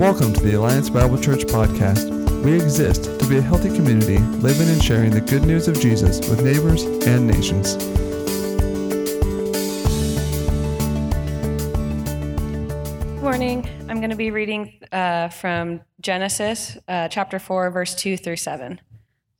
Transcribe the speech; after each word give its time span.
Welcome 0.00 0.32
to 0.32 0.40
the 0.40 0.54
Alliance 0.54 0.88
Bible 0.88 1.18
Church 1.18 1.44
podcast. 1.44 2.08
We 2.42 2.54
exist 2.54 3.04
to 3.20 3.28
be 3.28 3.36
a 3.36 3.42
healthy 3.42 3.68
community 3.68 4.16
living 4.16 4.70
and 4.70 4.82
sharing 4.82 5.10
the 5.10 5.20
good 5.20 5.42
news 5.42 5.68
of 5.68 5.78
Jesus 5.78 6.26
with 6.26 6.42
neighbors 6.42 6.84
and 7.06 7.26
nations. 7.26 7.76
Good 13.04 13.22
morning. 13.22 13.68
I'm 13.90 13.98
going 13.98 14.08
to 14.08 14.16
be 14.16 14.30
reading 14.30 14.80
uh, 14.90 15.28
from 15.28 15.82
Genesis 16.00 16.78
uh, 16.88 17.08
chapter 17.08 17.38
4, 17.38 17.70
verse 17.70 17.94
2 17.94 18.16
through 18.16 18.36
7. 18.36 18.80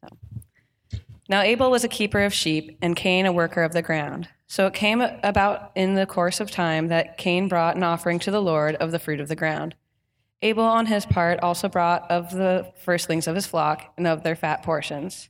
So. 0.05 0.99
Now, 1.31 1.41
Abel 1.41 1.71
was 1.71 1.85
a 1.85 1.89
keeper 1.89 2.21
of 2.21 2.35
sheep, 2.35 2.77
and 2.83 2.95
Cain 2.95 3.25
a 3.25 3.33
worker 3.33 3.63
of 3.63 3.73
the 3.73 3.81
ground. 3.81 4.29
So 4.47 4.67
it 4.67 4.75
came 4.75 5.01
about 5.01 5.73
in 5.75 5.95
the 5.95 6.05
course 6.05 6.39
of 6.39 6.51
time 6.51 6.89
that 6.89 7.17
Cain 7.17 7.49
brought 7.49 7.77
an 7.77 7.83
offering 7.83 8.19
to 8.19 8.31
the 8.31 8.43
Lord 8.43 8.75
of 8.75 8.91
the 8.91 8.99
fruit 8.99 9.21
of 9.21 9.29
the 9.29 9.37
ground. 9.37 9.75
Abel, 10.43 10.65
on 10.65 10.87
his 10.87 11.05
part, 11.05 11.41
also 11.41 11.69
brought 11.69 12.11
of 12.11 12.33
the 12.33 12.73
firstlings 12.83 13.27
of 13.27 13.35
his 13.35 13.47
flock 13.47 13.93
and 13.99 14.07
of 14.07 14.23
their 14.23 14.37
fat 14.37 14.63
portions. 14.63 15.29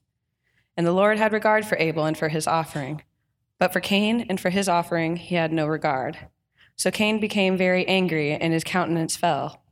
And 0.77 0.87
the 0.87 0.92
Lord 0.92 1.18
had 1.18 1.32
regard 1.32 1.66
for 1.66 1.77
Abel 1.78 2.05
and 2.05 2.16
for 2.16 2.28
his 2.28 2.46
offering. 2.46 3.02
But 3.59 3.73
for 3.73 3.80
Cain 3.80 4.24
and 4.28 4.41
for 4.41 4.51
his 4.51 4.68
offering 4.68 5.16
he 5.16 5.34
had 5.34 5.52
no 5.52 5.66
regard. 5.66 6.16
So 6.77 6.91
Cain 6.91 7.20
became 7.20 7.56
very 7.56 7.87
angry, 7.87 8.32
and 8.32 8.52
his 8.54 8.65
countenance 8.65 9.16
fell. 9.16 9.62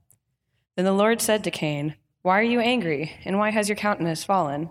Then 0.76 0.84
the 0.84 0.92
Lord 0.92 1.22
said 1.22 1.42
to 1.44 1.50
Cain, 1.50 1.94
Why 2.22 2.38
are 2.38 2.42
you 2.42 2.60
angry, 2.60 3.12
and 3.24 3.38
why 3.38 3.50
has 3.50 3.68
your 3.68 3.76
countenance 3.76 4.24
fallen? 4.24 4.70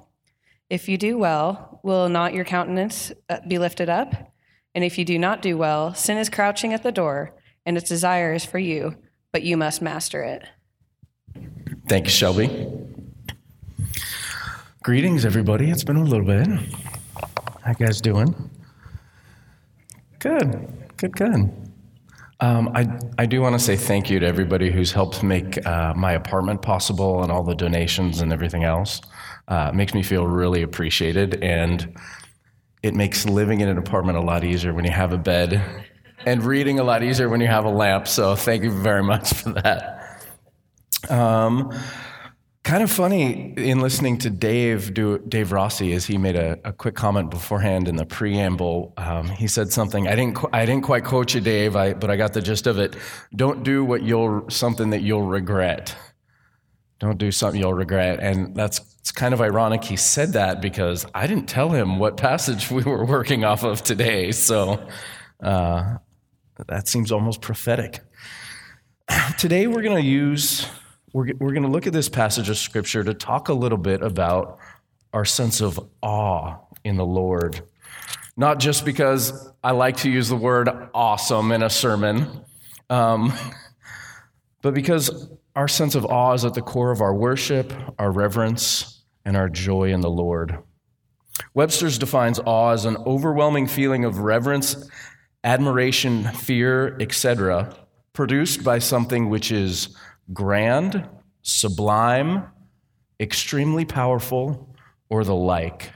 If 0.70 0.88
you 0.88 0.98
do 0.98 1.18
well, 1.18 1.80
will 1.82 2.10
not 2.10 2.34
your 2.34 2.46
countenance 2.46 3.12
uh, 3.30 3.40
be 3.48 3.58
lifted 3.58 3.90
up? 3.90 4.34
And 4.76 4.84
if 4.84 5.00
you 5.00 5.06
do 5.06 5.18
not 5.18 5.42
do 5.42 5.58
well, 5.58 5.96
sin 5.96 6.18
is 6.18 6.30
crouching 6.30 6.74
at 6.74 6.84
the 6.84 6.92
door, 6.92 7.34
and 7.66 7.78
its 7.78 7.90
desire 7.90 8.34
is 8.34 8.46
for 8.46 8.60
you, 8.60 8.98
but 9.32 9.44
you 9.44 9.58
must 9.58 9.82
master 9.82 10.22
it. 10.22 10.44
Thank 11.88 12.06
you, 12.06 12.12
Shelby. 12.12 12.68
Greetings, 14.84 15.24
everybody. 15.24 15.72
It's 15.72 15.86
been 15.86 15.96
a 15.96 16.04
little 16.04 16.26
bit. 16.26 16.46
How 16.46 17.70
you 17.70 17.76
guys 17.76 18.02
doing? 18.02 18.36
Good, 20.20 20.68
good, 20.98 21.16
good. 21.16 21.72
Um, 22.42 22.70
I, 22.76 23.00
I 23.18 23.26
do 23.26 23.42
want 23.42 23.54
to 23.56 23.60
say 23.60 23.78
thank 23.78 24.10
you 24.10 24.20
to 24.20 24.28
everybody 24.28 24.70
who's 24.70 24.92
helped 24.92 25.24
make 25.24 25.66
uh, 25.66 25.94
my 25.96 26.12
apartment 26.12 26.62
possible 26.62 27.24
and 27.24 27.32
all 27.32 27.44
the 27.44 27.56
donations 27.56 28.20
and 28.20 28.34
everything 28.34 28.66
else. 28.66 29.00
Uh, 29.48 29.70
it 29.72 29.76
makes 29.76 29.94
me 29.94 30.04
feel 30.04 30.28
really 30.28 30.64
appreciated, 30.64 31.42
and 31.42 31.98
it 32.84 32.96
makes 32.96 33.26
living 33.26 33.62
in 33.62 33.70
an 33.70 33.78
apartment 33.78 34.18
a 34.18 34.22
lot 34.22 34.44
easier 34.44 34.74
when 34.74 34.84
you 34.84 34.92
have 34.92 35.14
a 35.14 35.18
bed 35.18 35.64
and 36.26 36.44
reading 36.44 36.80
a 36.80 36.84
lot 36.84 37.02
easier 37.02 37.30
when 37.30 37.40
you 37.40 37.48
have 37.48 37.64
a 37.64 37.70
lamp. 37.70 38.10
So 38.10 38.36
thank 38.36 38.64
you 38.64 38.72
very 38.72 39.04
much 39.04 39.34
for 39.34 39.52
that. 39.54 39.97
Um, 41.10 41.72
kind 42.68 42.84
of 42.84 42.92
funny 42.92 43.54
in 43.56 43.80
listening 43.80 44.18
to 44.18 44.30
Dave 44.30 44.94
do 44.94 45.20
Dave 45.20 45.54
Rossi 45.54 45.94
as 45.94 46.06
he 46.06 46.18
made 46.18 46.36
a, 46.36 46.60
a 46.66 46.74
quick 46.74 46.96
comment 46.96 47.32
beforehand 47.32 47.88
in 47.88 47.96
the 47.96 48.06
preamble. 48.06 48.94
Um, 48.98 49.30
he 49.30 49.48
said 49.48 49.72
something 49.72 50.08
I 50.08 50.16
didn't 50.16 50.38
I 50.52 50.66
didn't 50.66 50.84
quite 50.84 51.06
quote 51.06 51.34
you, 51.34 51.40
Dave, 51.40 51.78
I, 51.78 51.94
but 51.94 52.10
I 52.10 52.18
got 52.18 52.34
the 52.34 52.42
gist 52.42 52.68
of 52.68 52.78
it. 52.78 52.96
Don't 53.34 53.64
do 53.64 53.86
what 53.86 54.04
you'll 54.04 54.50
something 54.50 54.90
that 54.90 55.02
you'll 55.02 55.24
regret. 55.24 55.96
Don't 57.00 57.18
do 57.18 57.32
something 57.32 57.62
you'll 57.62 57.74
regret, 57.74 58.20
and 58.20 58.54
that's 58.54 58.82
it's 59.00 59.14
kind 59.14 59.34
of 59.34 59.40
ironic 59.40 59.86
he 59.86 59.96
said 59.96 60.34
that 60.34 60.62
because 60.62 61.06
I 61.16 61.28
didn't 61.28 61.48
tell 61.48 61.70
him 61.70 62.00
what 62.00 62.18
passage 62.18 62.70
we 62.70 62.84
were 62.84 63.06
working 63.06 63.46
off 63.46 63.64
of 63.64 63.82
today. 63.82 64.34
So 64.34 64.86
uh, 65.42 66.00
that 66.68 66.90
seems 66.90 67.14
almost 67.14 67.40
prophetic. 67.40 68.02
Today 69.36 69.68
we're 69.68 69.82
going 69.82 70.02
to 70.02 70.08
use 70.08 70.66
we're, 71.12 71.28
we're 71.38 71.52
going 71.52 71.64
to 71.64 71.70
look 71.70 71.86
at 71.86 71.94
this 71.94 72.08
passage 72.08 72.50
of 72.50 72.58
scripture 72.58 73.04
to 73.04 73.14
talk 73.14 73.50
a 73.50 73.54
little 73.54 73.78
bit 73.78 74.02
about 74.02 74.58
our 75.12 75.26
sense 75.26 75.62
of 75.62 75.80
awe 76.02 76.56
in 76.84 76.96
the 76.96 77.06
Lord. 77.06 77.62
Not 78.38 78.60
just 78.60 78.86
because 78.86 79.52
I 79.64 79.72
like 79.72 79.98
to 79.98 80.10
use 80.10 80.30
the 80.30 80.36
word 80.36 80.70
awesome 80.94 81.52
in 81.52 81.62
a 81.62 81.70
sermon, 81.70 82.42
um, 82.90 83.34
but 84.62 84.74
because 84.74 85.30
our 85.56 85.68
sense 85.68 85.94
of 85.96 86.06
awe 86.06 86.34
is 86.34 86.46
at 86.46 86.54
the 86.54 86.62
core 86.62 86.92
of 86.92 87.02
our 87.02 87.14
worship, 87.14 87.74
our 88.00 88.12
reverence, 88.12 89.04
and 89.26 89.36
our 89.36 89.50
joy 89.50 89.92
in 89.92 90.02
the 90.02 90.10
Lord. 90.10 90.58
Webster's 91.54 91.98
defines 91.98 92.40
awe 92.46 92.72
as 92.72 92.86
an 92.86 92.98
overwhelming 93.06 93.68
feeling 93.68 94.06
of 94.06 94.20
reverence, 94.20 94.90
admiration, 95.44 96.24
fear, 96.24 96.96
etc., 97.00 97.76
produced 98.18 98.64
by 98.64 98.80
something 98.80 99.30
which 99.30 99.52
is 99.52 99.96
grand, 100.34 101.08
sublime, 101.44 102.44
extremely 103.20 103.86
powerful, 103.86 104.76
or 105.08 105.24
the 105.24 105.36
like. 105.36 105.92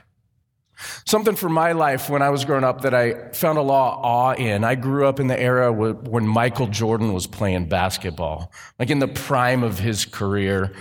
Something 1.07 1.35
for 1.35 1.49
my 1.49 1.71
life 1.71 2.11
when 2.11 2.21
I 2.21 2.29
was 2.29 2.45
growing 2.45 2.63
up 2.63 2.81
that 2.81 2.93
I 2.93 3.31
found 3.31 3.57
a 3.57 3.63
lot 3.63 3.97
of 3.97 4.05
awe 4.05 4.33
in. 4.33 4.63
I 4.63 4.75
grew 4.75 5.07
up 5.07 5.19
in 5.19 5.25
the 5.25 5.39
era 5.39 5.73
when 5.73 6.27
Michael 6.27 6.67
Jordan 6.67 7.11
was 7.11 7.25
playing 7.25 7.69
basketball, 7.69 8.51
like 8.77 8.91
in 8.91 8.99
the 8.99 9.07
prime 9.07 9.63
of 9.63 9.79
his 9.79 10.05
career. 10.05 10.73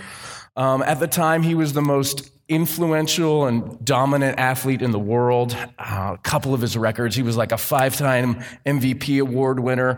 Um, 0.55 0.83
at 0.83 0.99
the 0.99 1.07
time, 1.07 1.41
he 1.41 1.55
was 1.55 1.73
the 1.73 1.81
most 1.81 2.29
influential 2.49 3.47
and 3.47 3.83
dominant 3.83 4.37
athlete 4.37 4.83
in 4.83 4.91
the 4.91 4.99
world. 4.99 5.57
Uh, 5.79 6.13
a 6.13 6.19
couple 6.21 6.53
of 6.53 6.61
his 6.61 6.77
records, 6.77 7.15
he 7.15 7.23
was 7.23 7.35
like 7.35 7.51
a 7.51 7.57
five 7.57 7.95
time 7.95 8.43
MVP 8.63 9.19
award 9.19 9.59
winner. 9.59 9.97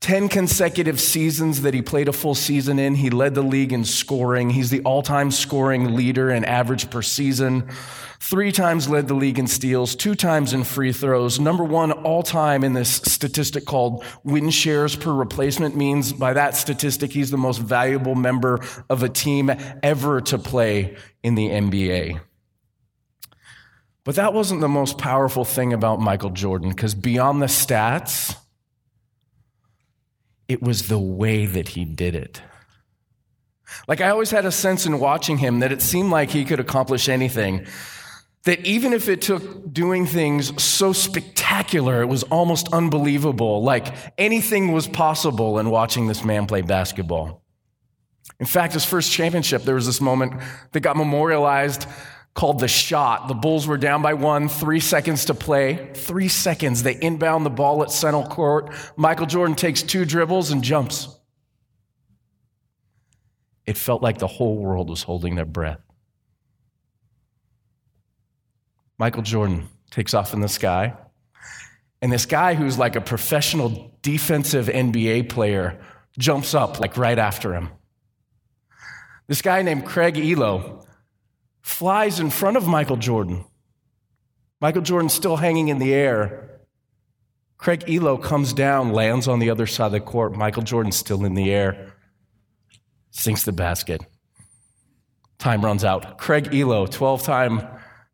10 0.00 0.28
consecutive 0.28 1.00
seasons 1.00 1.62
that 1.62 1.74
he 1.74 1.82
played 1.82 2.06
a 2.06 2.12
full 2.12 2.34
season 2.34 2.78
in. 2.78 2.94
He 2.94 3.10
led 3.10 3.34
the 3.34 3.42
league 3.42 3.72
in 3.72 3.84
scoring. 3.84 4.50
He's 4.50 4.70
the 4.70 4.82
all 4.82 5.02
time 5.02 5.30
scoring 5.30 5.96
leader 5.96 6.30
in 6.30 6.44
average 6.44 6.90
per 6.90 7.02
season. 7.02 7.68
Three 8.20 8.52
times 8.52 8.88
led 8.88 9.08
the 9.08 9.14
league 9.14 9.38
in 9.38 9.46
steals, 9.46 9.94
two 9.94 10.14
times 10.14 10.52
in 10.52 10.64
free 10.64 10.92
throws. 10.92 11.38
Number 11.38 11.64
one 11.64 11.92
all 11.92 12.22
time 12.22 12.64
in 12.64 12.72
this 12.72 12.96
statistic 12.96 13.64
called 13.64 14.04
win 14.24 14.50
shares 14.50 14.96
per 14.96 15.12
replacement 15.12 15.76
means 15.76 16.12
by 16.12 16.32
that 16.32 16.56
statistic, 16.56 17.12
he's 17.12 17.30
the 17.30 17.36
most 17.36 17.58
valuable 17.58 18.14
member 18.14 18.60
of 18.88 19.02
a 19.02 19.08
team 19.08 19.50
ever 19.82 20.20
to 20.22 20.38
play 20.38 20.96
in 21.22 21.34
the 21.34 21.48
NBA. 21.48 22.20
But 24.04 24.14
that 24.16 24.32
wasn't 24.32 24.60
the 24.60 24.68
most 24.68 24.98
powerful 24.98 25.44
thing 25.44 25.72
about 25.72 26.00
Michael 26.00 26.30
Jordan, 26.30 26.70
because 26.70 26.94
beyond 26.94 27.42
the 27.42 27.46
stats, 27.46 28.36
it 30.48 30.62
was 30.62 30.88
the 30.88 30.98
way 30.98 31.46
that 31.46 31.70
he 31.70 31.84
did 31.84 32.14
it. 32.14 32.42
Like 33.88 34.00
I 34.00 34.10
always 34.10 34.30
had 34.30 34.44
a 34.44 34.52
sense 34.52 34.86
in 34.86 34.98
watching 34.98 35.38
him 35.38 35.60
that 35.60 35.72
it 35.72 35.82
seemed 35.82 36.10
like 36.10 36.30
he 36.30 36.44
could 36.44 36.60
accomplish 36.60 37.08
anything. 37.08 37.66
That 38.44 38.64
even 38.64 38.92
if 38.92 39.08
it 39.08 39.22
took 39.22 39.72
doing 39.72 40.06
things 40.06 40.62
so 40.62 40.92
spectacular, 40.92 42.00
it 42.00 42.06
was 42.06 42.22
almost 42.24 42.72
unbelievable. 42.72 43.62
Like 43.62 43.92
anything 44.18 44.72
was 44.72 44.86
possible 44.86 45.58
in 45.58 45.70
watching 45.70 46.06
this 46.06 46.22
man 46.22 46.46
play 46.46 46.62
basketball. 46.62 47.42
In 48.38 48.46
fact, 48.46 48.74
his 48.74 48.84
first 48.84 49.10
championship, 49.10 49.62
there 49.62 49.74
was 49.74 49.86
this 49.86 50.00
moment 50.00 50.34
that 50.72 50.80
got 50.80 50.96
memorialized 50.96 51.86
called 52.36 52.60
the 52.60 52.68
shot. 52.68 53.28
The 53.28 53.34
Bulls 53.34 53.66
were 53.66 53.78
down 53.78 54.02
by 54.02 54.14
one, 54.14 54.48
three 54.48 54.78
seconds 54.78 55.24
to 55.24 55.34
play. 55.34 55.90
Three 55.94 56.28
seconds. 56.28 56.82
They 56.82 56.94
inbound 57.00 57.44
the 57.44 57.50
ball 57.50 57.82
at 57.82 57.90
center 57.90 58.22
court. 58.22 58.72
Michael 58.94 59.26
Jordan 59.26 59.56
takes 59.56 59.82
two 59.82 60.04
dribbles 60.04 60.50
and 60.50 60.62
jumps. 60.62 61.08
It 63.64 63.78
felt 63.78 64.02
like 64.02 64.18
the 64.18 64.26
whole 64.26 64.56
world 64.58 64.90
was 64.90 65.02
holding 65.02 65.34
their 65.34 65.46
breath. 65.46 65.80
Michael 68.98 69.22
Jordan 69.22 69.68
takes 69.90 70.14
off 70.14 70.34
in 70.34 70.40
the 70.40 70.48
sky. 70.48 70.94
And 72.02 72.12
this 72.12 72.26
guy 72.26 72.54
who's 72.54 72.78
like 72.78 72.96
a 72.96 73.00
professional 73.00 73.98
defensive 74.02 74.66
NBA 74.66 75.30
player 75.30 75.80
jumps 76.18 76.54
up 76.54 76.80
like 76.80 76.98
right 76.98 77.18
after 77.18 77.54
him. 77.54 77.70
This 79.26 79.40
guy 79.42 79.62
named 79.62 79.86
Craig 79.86 80.14
Ehlo 80.14 80.85
flies 81.66 82.20
in 82.20 82.30
front 82.30 82.56
of 82.56 82.66
Michael 82.66 82.96
Jordan. 82.96 83.44
Michael 84.60 84.82
Jordan's 84.82 85.12
still 85.12 85.36
hanging 85.36 85.66
in 85.66 85.78
the 85.78 85.92
air. 85.92 86.60
Craig 87.58 87.80
Ehlo 87.86 88.22
comes 88.22 88.52
down, 88.52 88.92
lands 88.92 89.26
on 89.26 89.40
the 89.40 89.50
other 89.50 89.66
side 89.66 89.86
of 89.86 89.92
the 89.92 90.00
court. 90.00 90.36
Michael 90.36 90.62
Jordan's 90.62 90.96
still 90.96 91.24
in 91.24 91.34
the 91.34 91.52
air, 91.52 91.92
sinks 93.10 93.42
the 93.42 93.52
basket. 93.52 94.00
Time 95.38 95.62
runs 95.64 95.84
out. 95.84 96.18
Craig 96.18 96.44
Ehlo, 96.44 96.88
12 96.88 97.24
time, 97.24 97.66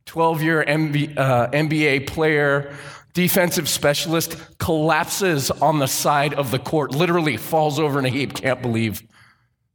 12 0.07 0.43
year 0.43 0.63
uh, 0.63 0.65
NBA 1.51 2.07
player, 2.07 2.75
defensive 3.13 3.69
specialist, 3.69 4.35
collapses 4.59 5.51
on 5.51 5.79
the 5.79 5.87
side 5.87 6.33
of 6.35 6.51
the 6.51 6.59
court, 6.59 6.93
literally 6.95 7.37
falls 7.37 7.79
over 7.79 7.99
in 7.99 8.07
a 8.07 8.11
heap, 8.11 8.33
can't 8.33 8.63
believe 8.63 9.03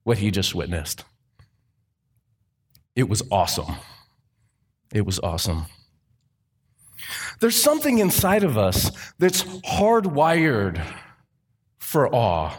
what 0.03 0.18
he 0.18 0.31
just 0.31 0.56
witnessed. 0.56 1.06
It 2.98 3.08
was 3.08 3.22
awesome. 3.32 3.76
It 4.92 5.06
was 5.06 5.20
awesome. 5.20 5.68
There's 7.40 7.62
something 7.62 8.00
inside 8.00 8.44
of 8.44 8.58
us 8.58 8.90
that's 9.20 9.44
hardwired 9.44 10.84
for 11.78 12.14
awe. 12.14 12.58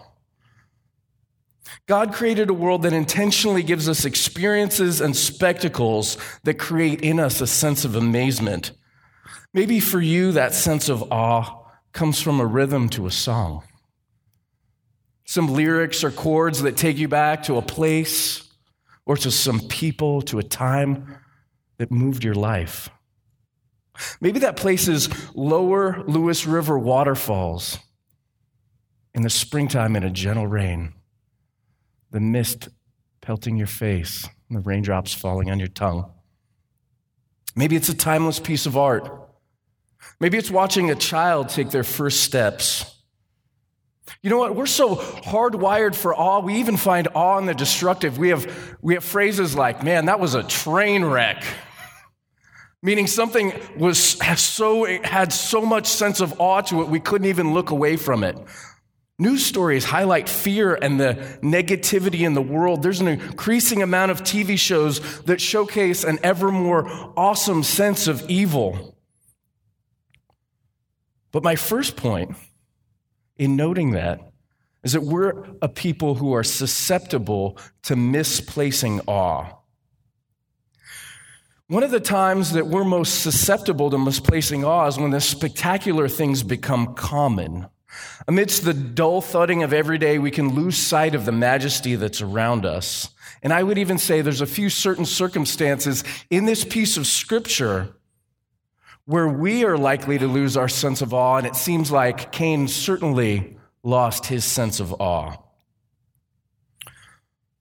God 1.86 2.12
created 2.12 2.50
a 2.50 2.54
world 2.54 2.82
that 2.82 2.92
intentionally 2.92 3.64
gives 3.64 3.88
us 3.88 4.04
experiences 4.04 5.00
and 5.00 5.16
spectacles 5.16 6.16
that 6.44 6.54
create 6.54 7.00
in 7.00 7.18
us 7.18 7.40
a 7.40 7.46
sense 7.46 7.84
of 7.84 7.96
amazement. 7.96 8.70
Maybe 9.52 9.80
for 9.80 10.00
you, 10.00 10.30
that 10.32 10.54
sense 10.54 10.88
of 10.88 11.10
awe 11.10 11.64
comes 11.92 12.20
from 12.20 12.38
a 12.38 12.46
rhythm 12.46 12.88
to 12.90 13.08
a 13.08 13.10
song. 13.10 13.64
Some 15.24 15.52
lyrics 15.52 16.04
or 16.04 16.12
chords 16.12 16.62
that 16.62 16.76
take 16.76 16.96
you 16.96 17.08
back 17.08 17.42
to 17.44 17.56
a 17.56 17.62
place 17.62 18.47
or 19.08 19.16
to 19.16 19.30
some 19.30 19.58
people, 19.68 20.20
to 20.20 20.38
a 20.38 20.42
time 20.42 21.16
that 21.78 21.90
moved 21.90 22.22
your 22.22 22.34
life. 22.34 22.90
Maybe 24.20 24.38
that 24.40 24.56
place 24.56 24.86
is 24.86 25.08
lower 25.34 26.04
Lewis 26.06 26.46
River 26.46 26.78
waterfalls 26.78 27.78
in 29.14 29.22
the 29.22 29.30
springtime 29.30 29.96
in 29.96 30.04
a 30.04 30.10
gentle 30.10 30.46
rain, 30.46 30.92
the 32.10 32.20
mist 32.20 32.68
pelting 33.22 33.56
your 33.56 33.66
face, 33.66 34.28
and 34.48 34.58
the 34.58 34.62
raindrops 34.62 35.14
falling 35.14 35.50
on 35.50 35.58
your 35.58 35.68
tongue. 35.68 36.12
Maybe 37.56 37.76
it's 37.76 37.88
a 37.88 37.96
timeless 37.96 38.38
piece 38.38 38.66
of 38.66 38.76
art. 38.76 39.10
Maybe 40.20 40.36
it's 40.36 40.50
watching 40.50 40.90
a 40.90 40.94
child 40.94 41.48
take 41.48 41.70
their 41.70 41.82
first 41.82 42.20
steps 42.20 42.97
you 44.22 44.30
know 44.30 44.38
what? 44.38 44.54
We're 44.54 44.66
so 44.66 44.96
hardwired 44.96 45.94
for 45.94 46.14
awe. 46.14 46.40
We 46.40 46.56
even 46.56 46.76
find 46.76 47.08
awe 47.14 47.38
in 47.38 47.46
the 47.46 47.54
destructive. 47.54 48.18
We 48.18 48.30
have, 48.30 48.76
we 48.82 48.94
have 48.94 49.04
phrases 49.04 49.54
like, 49.54 49.82
man, 49.82 50.06
that 50.06 50.20
was 50.20 50.34
a 50.34 50.42
train 50.42 51.04
wreck. 51.04 51.44
Meaning 52.82 53.06
something 53.06 53.52
was 53.76 53.98
so, 53.98 54.84
had 55.02 55.32
so 55.32 55.62
much 55.62 55.86
sense 55.86 56.20
of 56.20 56.40
awe 56.40 56.60
to 56.62 56.82
it, 56.82 56.88
we 56.88 57.00
couldn't 57.00 57.26
even 57.26 57.52
look 57.52 57.70
away 57.70 57.96
from 57.96 58.22
it. 58.22 58.38
News 59.20 59.44
stories 59.44 59.84
highlight 59.84 60.28
fear 60.28 60.78
and 60.80 61.00
the 61.00 61.14
negativity 61.42 62.20
in 62.20 62.34
the 62.34 62.42
world. 62.42 62.84
There's 62.84 63.00
an 63.00 63.08
increasing 63.08 63.82
amount 63.82 64.12
of 64.12 64.22
TV 64.22 64.56
shows 64.56 65.22
that 65.22 65.40
showcase 65.40 66.04
an 66.04 66.20
ever 66.22 66.52
more 66.52 66.88
awesome 67.16 67.64
sense 67.64 68.06
of 68.06 68.30
evil. 68.30 68.96
But 71.32 71.42
my 71.42 71.56
first 71.56 71.96
point 71.96 72.36
in 73.38 73.56
noting 73.56 73.92
that 73.92 74.20
is 74.82 74.92
that 74.92 75.02
we're 75.02 75.44
a 75.60 75.68
people 75.68 76.16
who 76.16 76.32
are 76.32 76.44
susceptible 76.44 77.58
to 77.82 77.96
misplacing 77.96 79.00
awe. 79.06 79.54
One 81.66 81.82
of 81.82 81.90
the 81.90 82.00
times 82.00 82.52
that 82.52 82.66
we're 82.66 82.84
most 82.84 83.22
susceptible 83.22 83.90
to 83.90 83.98
misplacing 83.98 84.64
awe 84.64 84.86
is 84.86 84.98
when 84.98 85.10
the 85.10 85.20
spectacular 85.20 86.08
things 86.08 86.42
become 86.42 86.94
common. 86.94 87.66
Amidst 88.26 88.64
the 88.64 88.72
dull 88.74 89.20
thudding 89.20 89.62
of 89.62 89.72
every 89.72 89.98
day, 89.98 90.18
we 90.18 90.30
can 90.30 90.54
lose 90.54 90.78
sight 90.78 91.14
of 91.14 91.24
the 91.24 91.32
majesty 91.32 91.94
that's 91.94 92.22
around 92.22 92.64
us. 92.64 93.10
And 93.42 93.52
I 93.52 93.62
would 93.62 93.78
even 93.78 93.98
say 93.98 94.20
there's 94.20 94.40
a 94.40 94.46
few 94.46 94.70
certain 94.70 95.04
circumstances 95.04 96.04
in 96.30 96.46
this 96.46 96.64
piece 96.64 96.96
of 96.96 97.06
scripture 97.06 97.94
where 99.08 99.26
we 99.26 99.64
are 99.64 99.78
likely 99.78 100.18
to 100.18 100.26
lose 100.26 100.54
our 100.54 100.68
sense 100.68 101.00
of 101.00 101.14
awe, 101.14 101.38
and 101.38 101.46
it 101.46 101.56
seems 101.56 101.90
like 101.90 102.30
Cain 102.30 102.68
certainly 102.68 103.56
lost 103.82 104.26
his 104.26 104.44
sense 104.44 104.80
of 104.80 104.92
awe. 105.00 105.34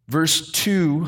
Verse 0.10 0.52
2, 0.52 1.08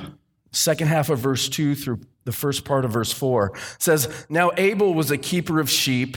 second 0.54 0.88
half 0.88 1.10
of 1.10 1.20
verse 1.20 1.50
2 1.50 1.76
through 1.76 2.00
the 2.24 2.32
first 2.32 2.64
part 2.64 2.86
of 2.86 2.92
verse 2.92 3.12
4 3.12 3.52
says, 3.80 4.26
Now 4.30 4.52
Abel 4.56 4.94
was 4.94 5.12
a 5.12 5.18
keeper 5.18 5.60
of 5.60 5.70
sheep, 5.70 6.16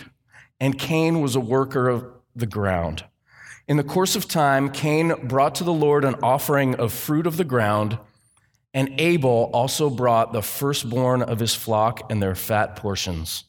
and 0.61 0.79
Cain 0.79 1.21
was 1.21 1.35
a 1.35 1.41
worker 1.41 1.89
of 1.89 2.07
the 2.37 2.47
ground. 2.47 3.03
In 3.67 3.77
the 3.77 3.83
course 3.83 4.15
of 4.15 4.29
time, 4.29 4.71
Cain 4.71 5.15
brought 5.27 5.57
to 5.57 5.65
the 5.65 5.73
Lord 5.73 6.05
an 6.05 6.15
offering 6.23 6.77
of 6.77 6.93
fruit 6.93 7.27
of 7.27 7.39
the 7.39 7.45
ground, 7.45 7.99
and 8.73 9.01
Abel 9.01 9.51
also 9.53 9.91
brought 9.91 10.33
the 10.33 10.43
firstborn 10.43 11.23
of 11.23 11.41
his 11.41 11.57
flock 11.57 12.09
and 12.09 12.23
their 12.23 12.37
fat 12.37 12.77
portions. 12.77 13.47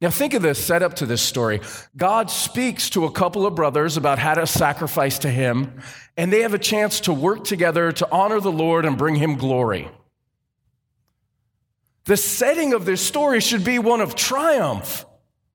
Now, 0.00 0.10
think 0.10 0.34
of 0.34 0.42
this 0.42 0.62
setup 0.64 0.94
to 0.94 1.06
this 1.06 1.22
story. 1.22 1.60
God 1.96 2.30
speaks 2.30 2.90
to 2.90 3.04
a 3.04 3.10
couple 3.10 3.46
of 3.46 3.54
brothers 3.54 3.96
about 3.96 4.18
how 4.18 4.34
to 4.34 4.46
sacrifice 4.46 5.18
to 5.20 5.30
him, 5.30 5.80
and 6.16 6.32
they 6.32 6.42
have 6.42 6.54
a 6.54 6.58
chance 6.58 7.00
to 7.00 7.12
work 7.12 7.44
together 7.44 7.92
to 7.92 8.10
honor 8.10 8.40
the 8.40 8.52
Lord 8.52 8.84
and 8.84 8.96
bring 8.96 9.16
him 9.16 9.36
glory. 9.36 9.88
The 12.04 12.16
setting 12.16 12.72
of 12.72 12.86
this 12.86 13.00
story 13.00 13.40
should 13.40 13.64
be 13.64 13.78
one 13.78 14.00
of 14.00 14.14
triumph, 14.14 15.04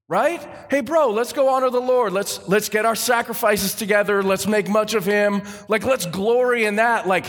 right? 0.08 0.48
Hey, 0.70 0.82
bro, 0.82 1.10
let's 1.10 1.34
go 1.34 1.50
honor 1.50 1.72
the 1.72 1.82
Lord. 1.82 2.14
Let's, 2.14 2.48
let's 2.48 2.70
get 2.70 2.86
our 2.86 2.96
sacrifices 2.96 3.74
together. 3.74 4.22
Let's 4.22 4.46
make 4.46 4.70
much 4.70 4.94
of 4.94 5.04
him. 5.04 5.42
Like, 5.68 5.84
let's 5.84 6.06
glory 6.06 6.66
in 6.66 6.76
that. 6.76 7.08
Like, 7.08 7.26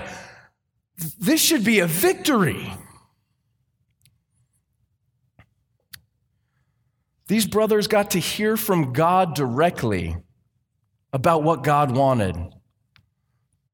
this 1.18 1.40
should 1.40 1.64
be 1.64 1.80
a 1.80 1.86
victory. 1.86 2.70
These 7.26 7.46
brothers 7.46 7.86
got 7.86 8.10
to 8.12 8.18
hear 8.18 8.56
from 8.56 8.92
God 8.92 9.34
directly 9.34 10.16
about 11.12 11.42
what 11.42 11.62
God 11.62 11.90
wanted. 11.90 12.36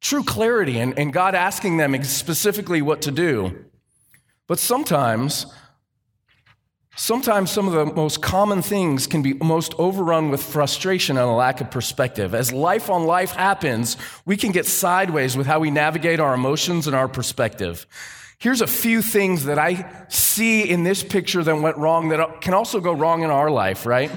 True 0.01 0.23
clarity, 0.23 0.79
and, 0.79 0.99
and 0.99 1.13
God 1.13 1.35
asking 1.35 1.77
them 1.77 2.03
specifically 2.05 2.81
what 2.81 3.03
to 3.03 3.11
do. 3.11 3.65
But 4.47 4.59
sometimes, 4.59 5.47
sometimes 6.97 7.51
some 7.51 7.67
of 7.67 7.75
the 7.75 7.87
most 7.95 8.23
common 8.23 8.63
things 8.63 9.07
can 9.07 9.23
be 9.23 9.35
most 9.35 9.75
overrun 9.79 10.31
with 10.31 10.43
frustration 10.43 11.17
and 11.17 11.29
a 11.29 11.33
lack 11.33 11.61
of 11.61 11.71
perspective. 11.71 12.35
As 12.35 12.53
life 12.53 12.89
on 12.89 13.05
life 13.05 13.33
happens, 13.33 13.97
we 14.25 14.37
can 14.37 14.53
get 14.53 14.67
sideways 14.67 15.37
with 15.37 15.47
how 15.47 15.61
we 15.61 15.71
navigate 15.71 16.21
our 16.21 16.35
emotions 16.35 16.87
and 16.87 16.95
our 16.95 17.09
perspective. 17.09 17.87
Here's 18.41 18.63
a 18.63 18.67
few 18.67 19.03
things 19.03 19.45
that 19.45 19.59
I 19.59 20.07
see 20.09 20.63
in 20.63 20.83
this 20.83 21.03
picture 21.03 21.45
that 21.45 21.61
went 21.61 21.77
wrong 21.77 22.09
that 22.09 22.41
can 22.41 22.55
also 22.55 22.81
go 22.81 22.95
wrong 22.95 23.23
in 23.23 23.31
our 23.31 23.51
life, 23.51 23.85
right? 23.85 24.11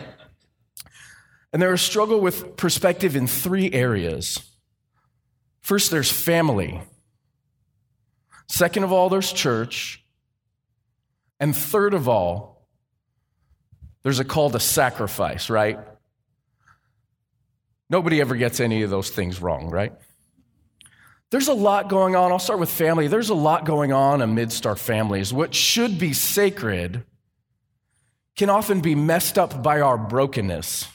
And 1.52 1.62
there's 1.62 1.81
a 1.81 1.84
struggle 1.84 2.22
with 2.22 2.56
perspective 2.56 3.18
in 3.18 3.28
three 3.28 3.70
areas. 3.74 4.40
First, 5.62 5.92
there's 5.92 6.10
family. 6.10 6.81
Second 8.48 8.86
of 8.86 8.94
all, 8.94 9.10
there's 9.10 9.31
church. 9.31 10.02
And 11.42 11.54
third 11.54 11.94
of 11.94 12.08
all, 12.08 12.66
there's 14.04 14.19
a 14.19 14.26
call 14.26 14.50
to 14.52 14.60
sacrifice, 14.60 15.50
right? 15.50 15.80
Nobody 17.90 18.22
ever 18.22 18.38
gets 18.38 18.62
any 18.62 18.84
of 18.84 18.90
those 18.90 19.10
things 19.10 19.42
wrong, 19.42 19.69
right? 19.69 19.92
There's 21.33 21.47
a 21.47 21.53
lot 21.56 21.89
going 21.89 22.15
on. 22.15 22.31
I'll 22.31 22.38
start 22.38 22.59
with 22.59 22.69
family. 22.69 23.07
There's 23.07 23.31
a 23.31 23.33
lot 23.33 23.65
going 23.65 23.91
on 23.91 24.21
amidst 24.21 24.68
our 24.68 24.75
families. 24.75 25.33
What 25.33 25.56
should 25.56 25.97
be 25.97 26.13
sacred 26.13 27.06
can 28.35 28.52
often 28.52 28.81
be 28.81 28.94
messed 28.94 29.40
up 29.40 29.63
by 29.63 29.81
our 29.81 29.97
brokenness. 29.97 30.87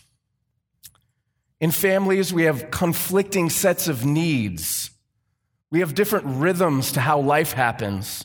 In 1.59 1.73
families, 1.73 2.33
we 2.33 2.45
have 2.45 2.71
conflicting 2.71 3.51
sets 3.51 3.89
of 3.89 4.05
needs. 4.05 4.93
We 5.73 5.81
have 5.81 5.97
different 5.97 6.27
rhythms 6.29 6.93
to 6.93 7.01
how 7.01 7.19
life 7.19 7.55
happens 7.55 8.25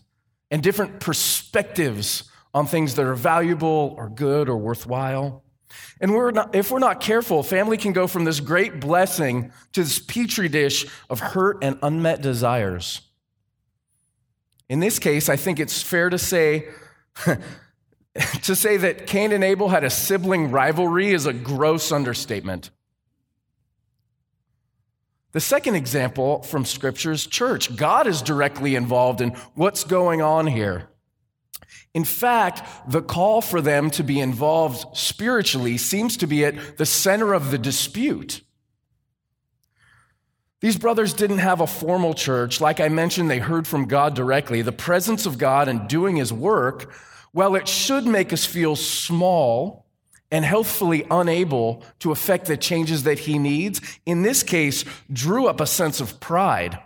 and 0.51 0.61
different 0.61 0.99
perspectives 0.99 2.25
on 2.53 2.67
things 2.67 2.93
that 2.93 3.07
are 3.07 3.15
valuable 3.15 3.95
or 3.97 4.07
good 4.07 4.49
or 4.49 4.57
worthwhile. 4.57 5.42
And 6.01 6.13
we're 6.13 6.31
not, 6.31 6.55
if 6.55 6.71
we're 6.71 6.79
not 6.79 6.99
careful, 6.99 7.43
family 7.43 7.77
can 7.77 7.93
go 7.93 8.07
from 8.07 8.25
this 8.25 8.39
great 8.39 8.79
blessing 8.79 9.51
to 9.73 9.83
this 9.83 9.99
petri 9.99 10.49
dish 10.49 10.85
of 11.09 11.19
hurt 11.19 11.63
and 11.63 11.77
unmet 11.81 12.21
desires. 12.21 13.01
In 14.69 14.79
this 14.79 14.99
case, 14.99 15.29
I 15.29 15.35
think 15.35 15.59
it's 15.59 15.81
fair 15.81 16.09
to 16.09 16.17
say 16.17 16.67
to 18.43 18.55
say 18.55 18.77
that 18.77 19.07
Cain 19.07 19.31
and 19.31 19.43
Abel 19.43 19.69
had 19.69 19.83
a 19.83 19.89
sibling 19.89 20.51
rivalry 20.51 21.11
is 21.11 21.25
a 21.25 21.33
gross 21.33 21.91
understatement. 21.91 22.69
The 25.31 25.39
second 25.39 25.75
example 25.75 26.43
from 26.43 26.63
Scripture 26.63 27.11
is 27.11 27.25
church. 27.25 27.75
God 27.75 28.05
is 28.05 28.21
directly 28.21 28.75
involved 28.75 29.19
in 29.19 29.31
what's 29.55 29.83
going 29.83 30.21
on 30.21 30.45
here. 30.45 30.89
In 31.93 32.03
fact, 32.03 32.67
the 32.89 33.01
call 33.01 33.41
for 33.41 33.61
them 33.61 33.91
to 33.91 34.03
be 34.03 34.19
involved 34.19 34.97
spiritually 34.97 35.77
seems 35.77 36.17
to 36.17 36.27
be 36.27 36.43
at 36.43 36.77
the 36.77 36.85
center 36.85 37.33
of 37.33 37.51
the 37.51 37.57
dispute. 37.57 38.41
These 40.59 40.77
brothers 40.77 41.13
didn't 41.13 41.39
have 41.39 41.59
a 41.59 41.67
formal 41.67 42.13
church. 42.13 42.61
Like 42.61 42.79
I 42.79 42.87
mentioned, 42.87 43.29
they 43.29 43.39
heard 43.39 43.67
from 43.67 43.85
God 43.85 44.15
directly. 44.15 44.61
The 44.61 44.71
presence 44.71 45.25
of 45.25 45.37
God 45.37 45.67
and 45.67 45.89
doing 45.89 46.15
his 46.15 46.31
work, 46.31 46.91
well, 47.33 47.55
it 47.55 47.67
should 47.67 48.07
make 48.07 48.31
us 48.31 48.45
feel 48.45 48.75
small 48.75 49.85
and 50.31 50.43
healthfully 50.43 51.05
unable 51.11 51.83
to 51.99 52.11
affect 52.11 52.47
the 52.47 52.57
changes 52.57 53.03
that 53.03 53.19
he 53.19 53.37
needs, 53.37 53.81
in 54.05 54.23
this 54.23 54.41
case, 54.41 54.83
drew 55.11 55.47
up 55.47 55.59
a 55.59 55.67
sense 55.67 56.01
of 56.01 56.19
pride. 56.19 56.79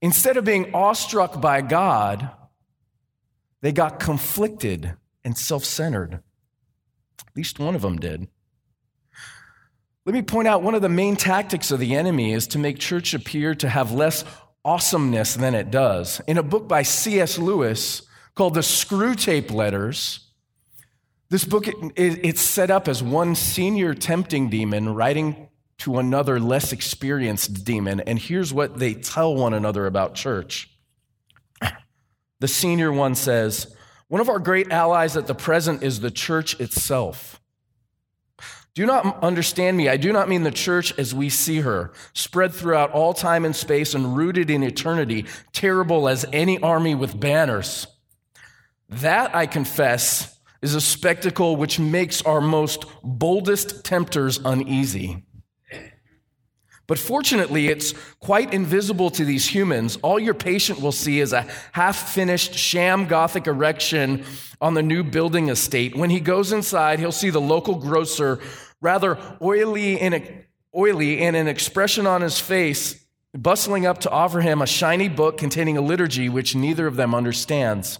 Instead 0.00 0.36
of 0.36 0.44
being 0.44 0.72
awestruck 0.72 1.40
by 1.40 1.60
God, 1.60 2.30
they 3.62 3.72
got 3.72 3.98
conflicted 3.98 4.94
and 5.24 5.36
self 5.36 5.64
centered. 5.64 6.14
At 6.14 7.36
least 7.36 7.58
one 7.58 7.74
of 7.74 7.82
them 7.82 7.98
did. 7.98 8.28
Let 10.04 10.14
me 10.14 10.22
point 10.22 10.46
out 10.46 10.62
one 10.62 10.76
of 10.76 10.82
the 10.82 10.88
main 10.88 11.16
tactics 11.16 11.72
of 11.72 11.80
the 11.80 11.96
enemy 11.96 12.32
is 12.32 12.46
to 12.48 12.58
make 12.58 12.78
church 12.78 13.12
appear 13.12 13.54
to 13.56 13.68
have 13.68 13.90
less 13.90 14.24
awesomeness 14.64 15.34
than 15.34 15.54
it 15.54 15.70
does. 15.70 16.20
In 16.28 16.38
a 16.38 16.44
book 16.44 16.68
by 16.68 16.82
C.S. 16.82 17.38
Lewis 17.38 18.02
called 18.36 18.54
The 18.54 18.60
Screwtape 18.60 19.50
Letters, 19.50 20.30
this 21.28 21.44
book 21.44 21.66
it's 21.96 22.40
set 22.40 22.70
up 22.70 22.86
as 22.86 23.02
one 23.02 23.34
senior 23.34 23.94
tempting 23.94 24.48
demon 24.48 24.94
writing 24.94 25.48
to 25.78 25.98
another 25.98 26.38
less 26.38 26.72
experienced 26.72 27.64
demon, 27.64 28.00
and 28.00 28.18
here's 28.18 28.52
what 28.52 28.78
they 28.78 28.94
tell 28.94 29.34
one 29.34 29.54
another 29.54 29.86
about 29.86 30.14
church. 30.14 30.70
The 32.40 32.48
senior 32.48 32.92
one 32.92 33.14
says, 33.14 33.74
One 34.08 34.20
of 34.20 34.28
our 34.28 34.38
great 34.38 34.70
allies 34.70 35.16
at 35.16 35.26
the 35.26 35.34
present 35.34 35.82
is 35.82 36.00
the 36.00 36.10
church 36.10 36.58
itself. 36.60 37.40
Do 38.74 38.84
not 38.84 39.22
understand 39.24 39.78
me. 39.78 39.88
I 39.88 39.96
do 39.96 40.12
not 40.12 40.28
mean 40.28 40.42
the 40.42 40.50
church 40.50 40.96
as 40.98 41.14
we 41.14 41.30
see 41.30 41.60
her, 41.60 41.92
spread 42.12 42.52
throughout 42.52 42.92
all 42.92 43.14
time 43.14 43.46
and 43.46 43.56
space 43.56 43.94
and 43.94 44.14
rooted 44.14 44.50
in 44.50 44.62
eternity, 44.62 45.24
terrible 45.54 46.10
as 46.10 46.26
any 46.30 46.60
army 46.60 46.94
with 46.94 47.18
banners. 47.18 47.86
That, 48.90 49.34
I 49.34 49.46
confess, 49.46 50.38
is 50.60 50.74
a 50.74 50.80
spectacle 50.80 51.56
which 51.56 51.78
makes 51.78 52.20
our 52.22 52.40
most 52.40 52.84
boldest 53.02 53.82
tempters 53.82 54.40
uneasy. 54.44 55.25
But 56.86 56.98
fortunately, 56.98 57.68
it's 57.68 57.94
quite 58.20 58.54
invisible 58.54 59.10
to 59.10 59.24
these 59.24 59.48
humans. 59.48 59.98
All 60.02 60.20
your 60.20 60.34
patient 60.34 60.80
will 60.80 60.92
see 60.92 61.20
is 61.20 61.32
a 61.32 61.46
half 61.72 62.12
finished 62.12 62.54
sham 62.54 63.06
Gothic 63.06 63.46
erection 63.46 64.24
on 64.60 64.74
the 64.74 64.82
new 64.82 65.02
building 65.02 65.48
estate. 65.48 65.96
When 65.96 66.10
he 66.10 66.20
goes 66.20 66.52
inside, 66.52 66.98
he'll 66.98 67.12
see 67.12 67.30
the 67.30 67.40
local 67.40 67.74
grocer, 67.74 68.38
rather 68.80 69.18
oily 69.42 69.98
and, 69.98 70.44
oily 70.74 71.20
and 71.22 71.34
an 71.34 71.48
expression 71.48 72.06
on 72.06 72.20
his 72.22 72.38
face, 72.38 73.04
bustling 73.34 73.84
up 73.84 73.98
to 74.00 74.10
offer 74.10 74.40
him 74.40 74.62
a 74.62 74.66
shiny 74.66 75.08
book 75.08 75.38
containing 75.38 75.76
a 75.76 75.80
liturgy 75.80 76.28
which 76.28 76.54
neither 76.54 76.86
of 76.86 76.96
them 76.96 77.14
understands. 77.14 77.98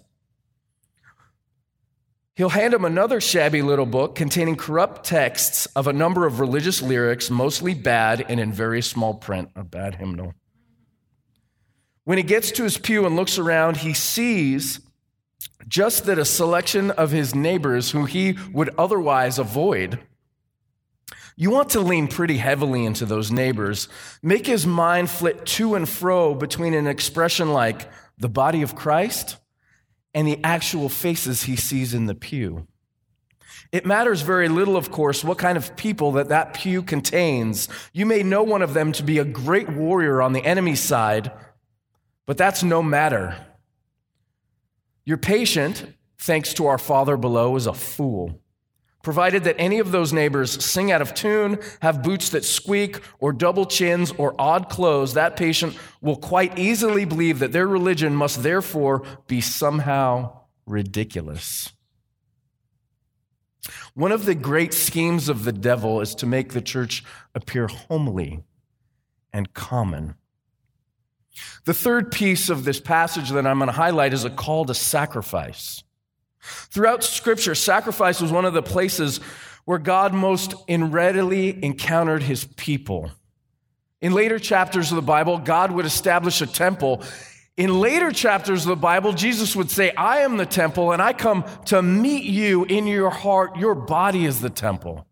He'll 2.36 2.50
hand 2.50 2.74
him 2.74 2.84
another 2.84 3.18
shabby 3.18 3.62
little 3.62 3.86
book 3.86 4.14
containing 4.14 4.56
corrupt 4.56 5.04
texts 5.06 5.64
of 5.74 5.86
a 5.86 5.92
number 5.94 6.26
of 6.26 6.38
religious 6.38 6.82
lyrics, 6.82 7.30
mostly 7.30 7.72
bad 7.72 8.26
and 8.28 8.38
in 8.38 8.52
very 8.52 8.82
small 8.82 9.14
print, 9.14 9.48
a 9.56 9.64
bad 9.64 9.94
hymnal. 9.94 10.34
When 12.04 12.18
he 12.18 12.24
gets 12.24 12.50
to 12.52 12.64
his 12.64 12.76
pew 12.76 13.06
and 13.06 13.16
looks 13.16 13.38
around, 13.38 13.78
he 13.78 13.94
sees 13.94 14.80
just 15.66 16.04
that 16.04 16.18
a 16.18 16.26
selection 16.26 16.90
of 16.90 17.10
his 17.10 17.34
neighbors 17.34 17.92
who 17.92 18.04
he 18.04 18.36
would 18.52 18.68
otherwise 18.76 19.38
avoid. 19.38 19.98
You 21.36 21.50
want 21.50 21.70
to 21.70 21.80
lean 21.80 22.06
pretty 22.06 22.36
heavily 22.36 22.84
into 22.84 23.06
those 23.06 23.30
neighbors. 23.30 23.88
Make 24.22 24.46
his 24.46 24.66
mind 24.66 25.08
flit 25.08 25.46
to 25.46 25.74
and 25.74 25.88
fro 25.88 26.34
between 26.34 26.74
an 26.74 26.86
expression 26.86 27.54
like 27.54 27.88
the 28.18 28.28
body 28.28 28.60
of 28.60 28.76
Christ 28.76 29.38
and 30.16 30.26
the 30.26 30.40
actual 30.42 30.88
faces 30.88 31.42
he 31.42 31.56
sees 31.56 31.92
in 31.92 32.06
the 32.06 32.14
pew. 32.14 32.66
It 33.70 33.84
matters 33.84 34.22
very 34.22 34.48
little, 34.48 34.78
of 34.78 34.90
course, 34.90 35.22
what 35.22 35.36
kind 35.36 35.58
of 35.58 35.76
people 35.76 36.12
that 36.12 36.30
that 36.30 36.54
pew 36.54 36.82
contains. 36.82 37.68
You 37.92 38.06
may 38.06 38.22
know 38.22 38.42
one 38.42 38.62
of 38.62 38.72
them 38.72 38.92
to 38.92 39.02
be 39.02 39.18
a 39.18 39.26
great 39.26 39.68
warrior 39.68 40.22
on 40.22 40.32
the 40.32 40.42
enemy 40.42 40.74
side, 40.74 41.30
but 42.24 42.38
that's 42.38 42.62
no 42.62 42.82
matter. 42.82 43.36
Your 45.04 45.18
patient, 45.18 45.84
thanks 46.18 46.54
to 46.54 46.66
our 46.66 46.78
Father 46.78 47.18
below, 47.18 47.54
is 47.56 47.66
a 47.66 47.74
fool 47.74 48.40
provided 49.06 49.44
that 49.44 49.54
any 49.56 49.78
of 49.78 49.92
those 49.92 50.12
neighbors 50.12 50.64
sing 50.64 50.90
out 50.90 51.00
of 51.00 51.14
tune, 51.14 51.60
have 51.80 52.02
boots 52.02 52.30
that 52.30 52.44
squeak, 52.44 53.00
or 53.20 53.32
double 53.32 53.64
chins, 53.64 54.10
or 54.18 54.34
odd 54.36 54.68
clothes, 54.68 55.14
that 55.14 55.36
patient 55.36 55.78
will 56.00 56.16
quite 56.16 56.58
easily 56.58 57.04
believe 57.04 57.38
that 57.38 57.52
their 57.52 57.68
religion 57.68 58.16
must 58.16 58.42
therefore 58.42 59.06
be 59.28 59.40
somehow 59.40 60.40
ridiculous. 60.66 61.72
One 63.94 64.10
of 64.10 64.24
the 64.24 64.34
great 64.34 64.74
schemes 64.74 65.28
of 65.28 65.44
the 65.44 65.52
devil 65.52 66.00
is 66.00 66.16
to 66.16 66.26
make 66.26 66.52
the 66.52 66.60
church 66.60 67.04
appear 67.32 67.68
homely 67.68 68.42
and 69.32 69.54
common. 69.54 70.16
The 71.64 71.74
third 71.74 72.10
piece 72.10 72.50
of 72.50 72.64
this 72.64 72.80
passage 72.80 73.30
that 73.30 73.46
I'm 73.46 73.58
going 73.60 73.68
to 73.68 73.72
highlight 73.72 74.12
is 74.12 74.24
a 74.24 74.30
call 74.30 74.64
to 74.64 74.74
sacrifice. 74.74 75.84
Throughout 76.70 77.04
Scripture, 77.04 77.54
sacrifice 77.54 78.20
was 78.20 78.32
one 78.32 78.44
of 78.44 78.54
the 78.54 78.62
places 78.62 79.18
where 79.64 79.78
God 79.78 80.14
most 80.14 80.54
readily 80.68 81.62
encountered 81.64 82.22
his 82.22 82.44
people. 82.56 83.10
In 84.00 84.12
later 84.12 84.38
chapters 84.38 84.92
of 84.92 84.96
the 84.96 85.02
Bible, 85.02 85.38
God 85.38 85.72
would 85.72 85.86
establish 85.86 86.40
a 86.40 86.46
temple. 86.46 87.02
In 87.56 87.80
later 87.80 88.12
chapters 88.12 88.62
of 88.62 88.68
the 88.68 88.76
Bible, 88.76 89.12
Jesus 89.12 89.56
would 89.56 89.70
say, 89.70 89.90
I 89.92 90.18
am 90.18 90.36
the 90.36 90.46
temple, 90.46 90.92
and 90.92 91.02
I 91.02 91.12
come 91.12 91.44
to 91.66 91.82
meet 91.82 92.24
you 92.24 92.64
in 92.64 92.86
your 92.86 93.10
heart. 93.10 93.56
Your 93.56 93.74
body 93.74 94.24
is 94.24 94.40
the 94.40 94.50
temple. 94.50 95.06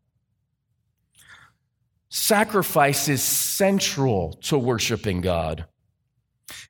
Sacrifice 2.11 3.09
is 3.09 3.23
central 3.23 4.35
to 4.43 4.57
worshiping 4.57 5.21
God. 5.21 5.67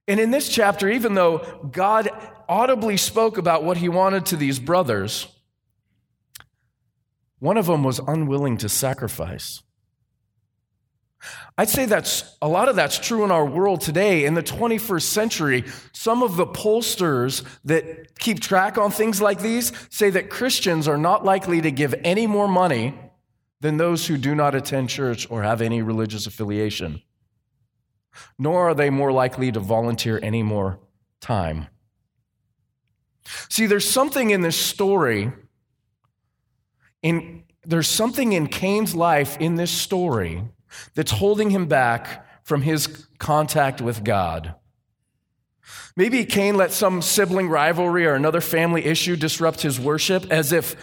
And 0.06 0.20
in 0.20 0.30
this 0.30 0.48
chapter, 0.48 0.88
even 0.88 1.14
though 1.14 1.68
God 1.70 2.10
audibly 2.48 2.96
spoke 2.96 3.38
about 3.38 3.64
what 3.64 3.78
he 3.78 3.88
wanted 3.88 4.26
to 4.26 4.36
these 4.36 4.58
brothers, 4.58 5.28
one 7.38 7.56
of 7.56 7.66
them 7.66 7.82
was 7.82 7.98
unwilling 7.98 8.58
to 8.58 8.68
sacrifice. 8.68 9.62
I'd 11.56 11.68
say 11.68 11.86
that's 11.86 12.36
a 12.42 12.48
lot 12.48 12.68
of 12.68 12.76
that's 12.76 12.98
true 12.98 13.24
in 13.24 13.30
our 13.30 13.46
world 13.46 13.80
today. 13.80 14.24
In 14.24 14.34
the 14.34 14.42
21st 14.42 15.02
century, 15.02 15.64
some 15.92 16.22
of 16.22 16.36
the 16.36 16.46
pollsters 16.46 17.44
that 17.64 18.18
keep 18.18 18.40
track 18.40 18.76
on 18.76 18.90
things 18.90 19.22
like 19.22 19.40
these 19.40 19.72
say 19.88 20.10
that 20.10 20.30
Christians 20.30 20.88
are 20.88 20.98
not 20.98 21.24
likely 21.24 21.60
to 21.62 21.70
give 21.70 21.94
any 22.04 22.26
more 22.26 22.48
money 22.48 22.94
than 23.60 23.76
those 23.78 24.06
who 24.06 24.18
do 24.18 24.34
not 24.34 24.54
attend 24.54 24.90
church 24.90 25.30
or 25.30 25.42
have 25.42 25.62
any 25.62 25.80
religious 25.80 26.26
affiliation. 26.26 27.00
Nor 28.38 28.70
are 28.70 28.74
they 28.74 28.90
more 28.90 29.12
likely 29.12 29.50
to 29.52 29.60
volunteer 29.60 30.18
any 30.22 30.42
more 30.42 30.78
time. 31.20 31.68
See, 33.48 33.66
there's 33.66 33.88
something 33.88 34.30
in 34.30 34.42
this 34.42 34.56
story, 34.56 35.32
in, 37.02 37.44
there's 37.64 37.88
something 37.88 38.32
in 38.32 38.48
Cain's 38.48 38.94
life 38.94 39.36
in 39.38 39.56
this 39.56 39.70
story 39.70 40.42
that's 40.94 41.12
holding 41.12 41.50
him 41.50 41.66
back 41.66 42.26
from 42.44 42.62
his 42.62 43.06
contact 43.18 43.80
with 43.80 44.04
God. 44.04 44.54
Maybe 45.96 46.24
Cain 46.24 46.56
let 46.56 46.72
some 46.72 47.00
sibling 47.00 47.48
rivalry 47.48 48.04
or 48.04 48.14
another 48.14 48.40
family 48.40 48.84
issue 48.84 49.16
disrupt 49.16 49.62
his 49.62 49.80
worship, 49.80 50.26
as 50.30 50.52
if 50.52 50.76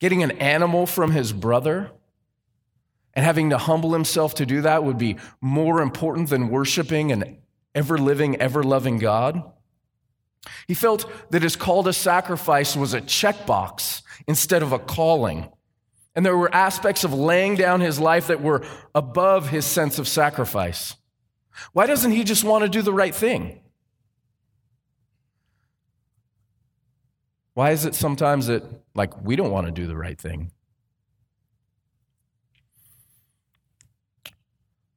getting 0.00 0.22
an 0.22 0.32
animal 0.32 0.86
from 0.86 1.12
his 1.12 1.32
brother 1.32 1.90
and 3.14 3.24
having 3.24 3.50
to 3.50 3.58
humble 3.58 3.92
himself 3.92 4.34
to 4.34 4.46
do 4.46 4.62
that 4.62 4.84
would 4.84 4.98
be 4.98 5.16
more 5.40 5.82
important 5.82 6.30
than 6.30 6.48
worshiping 6.48 7.12
an 7.12 7.38
ever 7.74 7.98
living, 7.98 8.36
ever 8.36 8.62
loving 8.62 8.98
God. 8.98 9.42
He 10.66 10.74
felt 10.74 11.10
that 11.30 11.42
his 11.42 11.56
call 11.56 11.82
to 11.84 11.92
sacrifice 11.92 12.76
was 12.76 12.94
a 12.94 13.00
checkbox 13.00 14.02
instead 14.26 14.62
of 14.62 14.72
a 14.72 14.78
calling. 14.78 15.48
And 16.14 16.24
there 16.24 16.36
were 16.36 16.52
aspects 16.54 17.04
of 17.04 17.12
laying 17.12 17.56
down 17.56 17.80
his 17.80 18.00
life 18.00 18.28
that 18.28 18.42
were 18.42 18.64
above 18.94 19.48
his 19.48 19.64
sense 19.64 19.98
of 19.98 20.08
sacrifice. 20.08 20.96
Why 21.72 21.86
doesn't 21.86 22.12
he 22.12 22.24
just 22.24 22.44
want 22.44 22.64
to 22.64 22.68
do 22.68 22.82
the 22.82 22.92
right 22.92 23.14
thing? 23.14 23.60
Why 27.54 27.72
is 27.72 27.84
it 27.84 27.94
sometimes 27.94 28.46
that, 28.46 28.64
like, 28.94 29.22
we 29.22 29.36
don't 29.36 29.50
want 29.50 29.66
to 29.66 29.72
do 29.72 29.86
the 29.86 29.96
right 29.96 30.18
thing? 30.18 30.52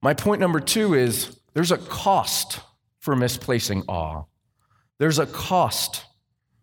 My 0.03 0.13
point 0.13 0.41
number 0.41 0.60
two 0.60 0.93
is 0.93 1.39
there's 1.53 1.72
a 1.72 1.77
cost 1.77 2.60
for 3.00 3.15
misplacing 3.15 3.83
awe. 3.88 4.25
There's 5.00 5.17
a 5.17 5.25
cost 5.25 6.03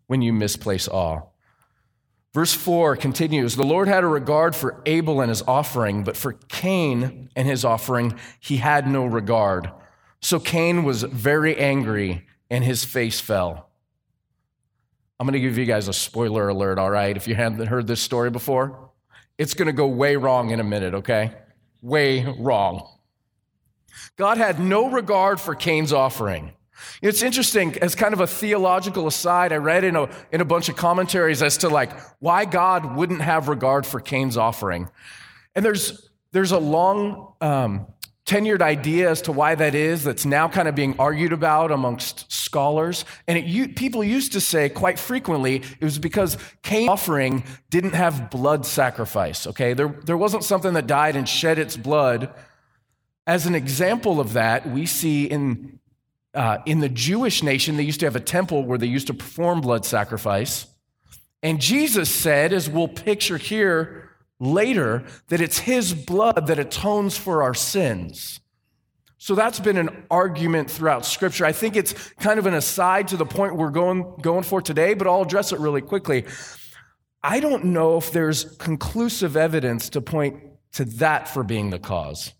when 0.09 0.21
you 0.21 0.31
misplace 0.35 0.87
awe. 0.87 1.23
Verse 2.35 2.53
4 2.53 2.97
continues 2.97 3.57
The 3.57 3.65
Lord 3.65 3.89
had 3.89 4.05
a 4.05 4.09
regard 4.09 4.55
for 4.55 4.83
Abel 4.85 5.23
and 5.23 5.31
his 5.31 5.41
offering, 5.41 6.05
but 6.05 6.19
for 6.19 6.35
Cain 6.35 7.31
and 7.35 7.49
his 7.49 7.65
offering, 7.65 8.21
he 8.41 8.59
had 8.59 8.87
no 8.87 9.07
regard. 9.07 9.71
So 10.21 10.39
Cain 10.39 10.85
was 10.85 11.03
very 11.03 11.57
angry 11.57 12.27
and 12.51 12.63
his 12.63 12.85
face 12.85 13.21
fell. 13.21 13.71
I'm 15.19 15.27
going 15.27 15.33
to 15.33 15.41
give 15.41 15.57
you 15.57 15.65
guys 15.65 15.89
a 15.89 15.95
spoiler 15.95 16.51
alert, 16.51 16.79
all 16.79 16.91
right? 16.91 17.17
If 17.17 17.27
you 17.27 17.37
haven't 17.37 17.69
heard 17.69 17.87
this 17.87 18.03
story 18.03 18.29
before, 18.29 18.91
it's 19.39 19.55
going 19.55 19.67
to 19.67 19.73
go 19.73 19.87
way 19.87 20.17
wrong 20.17 20.51
in 20.51 20.61
a 20.61 20.65
minute, 20.65 20.93
okay? 20.93 21.33
Way 21.81 22.27
wrong. 22.39 23.00
God 24.17 24.39
had 24.39 24.61
no 24.61 24.91
regard 24.91 25.41
for 25.41 25.55
Cain's 25.55 25.93
offering. 25.93 26.53
It's 27.03 27.23
interesting, 27.23 27.77
as 27.79 27.95
kind 27.95 28.15
of 28.15 28.21
a 28.21 28.27
theological 28.27 29.07
aside, 29.07 29.53
I 29.53 29.57
read 29.57 29.85
in 29.85 29.97
a, 29.97 30.09
in 30.33 30.41
a 30.41 30.45
bunch 30.45 30.69
of 30.69 30.77
commentaries 30.77 31.43
as 31.43 31.59
to 31.59 31.69
like 31.69 31.93
why 32.21 32.45
God 32.45 32.97
wouldn't 32.97 33.21
have 33.21 33.49
regard 33.49 33.87
for 33.87 34.01
Cain's 34.01 34.37
offering. 34.37 34.89
And 35.55 35.65
there's 35.65 36.09
there's 36.33 36.53
a 36.53 36.59
long 36.59 37.35
um, 37.41 37.87
tenured 38.25 38.63
idea 38.63 39.11
as 39.11 39.23
to 39.23 39.33
why 39.33 39.57
that 39.57 39.75
is 39.75 40.05
that's 40.05 40.25
now 40.25 40.47
kind 40.47 40.69
of 40.69 40.75
being 40.77 40.95
argued 41.01 41.33
about 41.33 41.73
amongst 41.73 42.31
scholars. 42.31 43.05
And 43.27 43.37
it, 43.37 43.75
people 43.75 44.05
used 44.05 44.33
to 44.33 44.41
say 44.41 44.69
quite 44.69 44.99
frequently 44.99 45.57
it 45.57 45.83
was 45.83 45.99
because 45.99 46.39
Cain's 46.63 46.89
offering 46.89 47.43
didn't 47.71 47.95
have 47.95 48.31
blood 48.31 48.65
sacrifice, 48.65 49.49
okay? 49.49 49.73
There, 49.73 49.89
there 50.05 50.17
wasn't 50.17 50.45
something 50.45 50.75
that 50.75 50.87
died 50.87 51.17
and 51.17 51.29
shed 51.29 51.59
its 51.59 51.77
blood. 51.77 52.33
As 53.31 53.47
an 53.47 53.55
example 53.55 54.19
of 54.19 54.33
that, 54.33 54.69
we 54.69 54.87
see 54.87 55.27
in, 55.27 55.79
uh, 56.35 56.59
in 56.67 56.81
the 56.81 56.89
Jewish 56.89 57.45
nation, 57.45 57.77
they 57.77 57.85
used 57.85 58.01
to 58.01 58.07
have 58.07 58.17
a 58.17 58.21
temple 58.21 58.65
where 58.65 58.77
they 58.77 58.89
used 58.89 59.07
to 59.07 59.15
perform 59.15 59.61
blood 59.61 59.87
sacrifice. 59.87 60.67
And 61.41 61.61
Jesus 61.61 62.13
said, 62.13 62.53
as 62.53 62.69
we'll 62.69 62.89
picture 62.89 63.37
here 63.37 64.11
later, 64.41 65.05
that 65.29 65.41
it's 65.41 65.61
his 65.61 65.95
blood 65.95 66.49
that 66.49 66.59
atones 66.59 67.17
for 67.17 67.45
our 67.45 67.55
sins. 67.55 68.41
So 69.17 69.37
that's 69.37 69.61
been 69.61 69.77
an 69.77 70.07
argument 70.11 70.69
throughout 70.69 71.07
Scripture. 71.07 71.47
I 71.47 71.53
think 71.53 71.77
it's 71.77 71.93
kind 72.15 72.41
of 72.41 72.47
an 72.47 72.55
aside 72.55 73.07
to 73.09 73.17
the 73.17 73.27
point 73.27 73.55
we're 73.55 73.71
going, 73.71 74.13
going 74.21 74.43
for 74.43 74.61
today, 74.61 74.95
but 74.95 75.07
I'll 75.07 75.23
address 75.23 75.53
it 75.53 75.61
really 75.61 75.83
quickly. 75.83 76.25
I 77.23 77.39
don't 77.39 77.67
know 77.67 77.97
if 77.97 78.11
there's 78.11 78.57
conclusive 78.57 79.37
evidence 79.37 79.89
to 79.91 80.01
point 80.01 80.43
to 80.73 80.85
that 80.85 81.29
for 81.29 81.45
being 81.45 81.71
the 81.71 81.79
cause. 81.79 82.33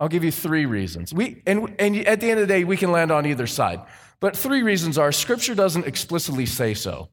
I'll 0.00 0.08
give 0.08 0.24
you 0.24 0.30
three 0.30 0.66
reasons. 0.66 1.12
We, 1.12 1.42
and, 1.46 1.74
and 1.78 1.96
at 2.06 2.20
the 2.20 2.30
end 2.30 2.40
of 2.40 2.46
the 2.46 2.52
day, 2.52 2.64
we 2.64 2.76
can 2.76 2.92
land 2.92 3.10
on 3.10 3.26
either 3.26 3.46
side. 3.46 3.80
But 4.20 4.36
three 4.36 4.62
reasons 4.62 4.98
are 4.98 5.12
Scripture 5.12 5.54
doesn't 5.54 5.86
explicitly 5.86 6.46
say 6.46 6.74
so. 6.74 7.08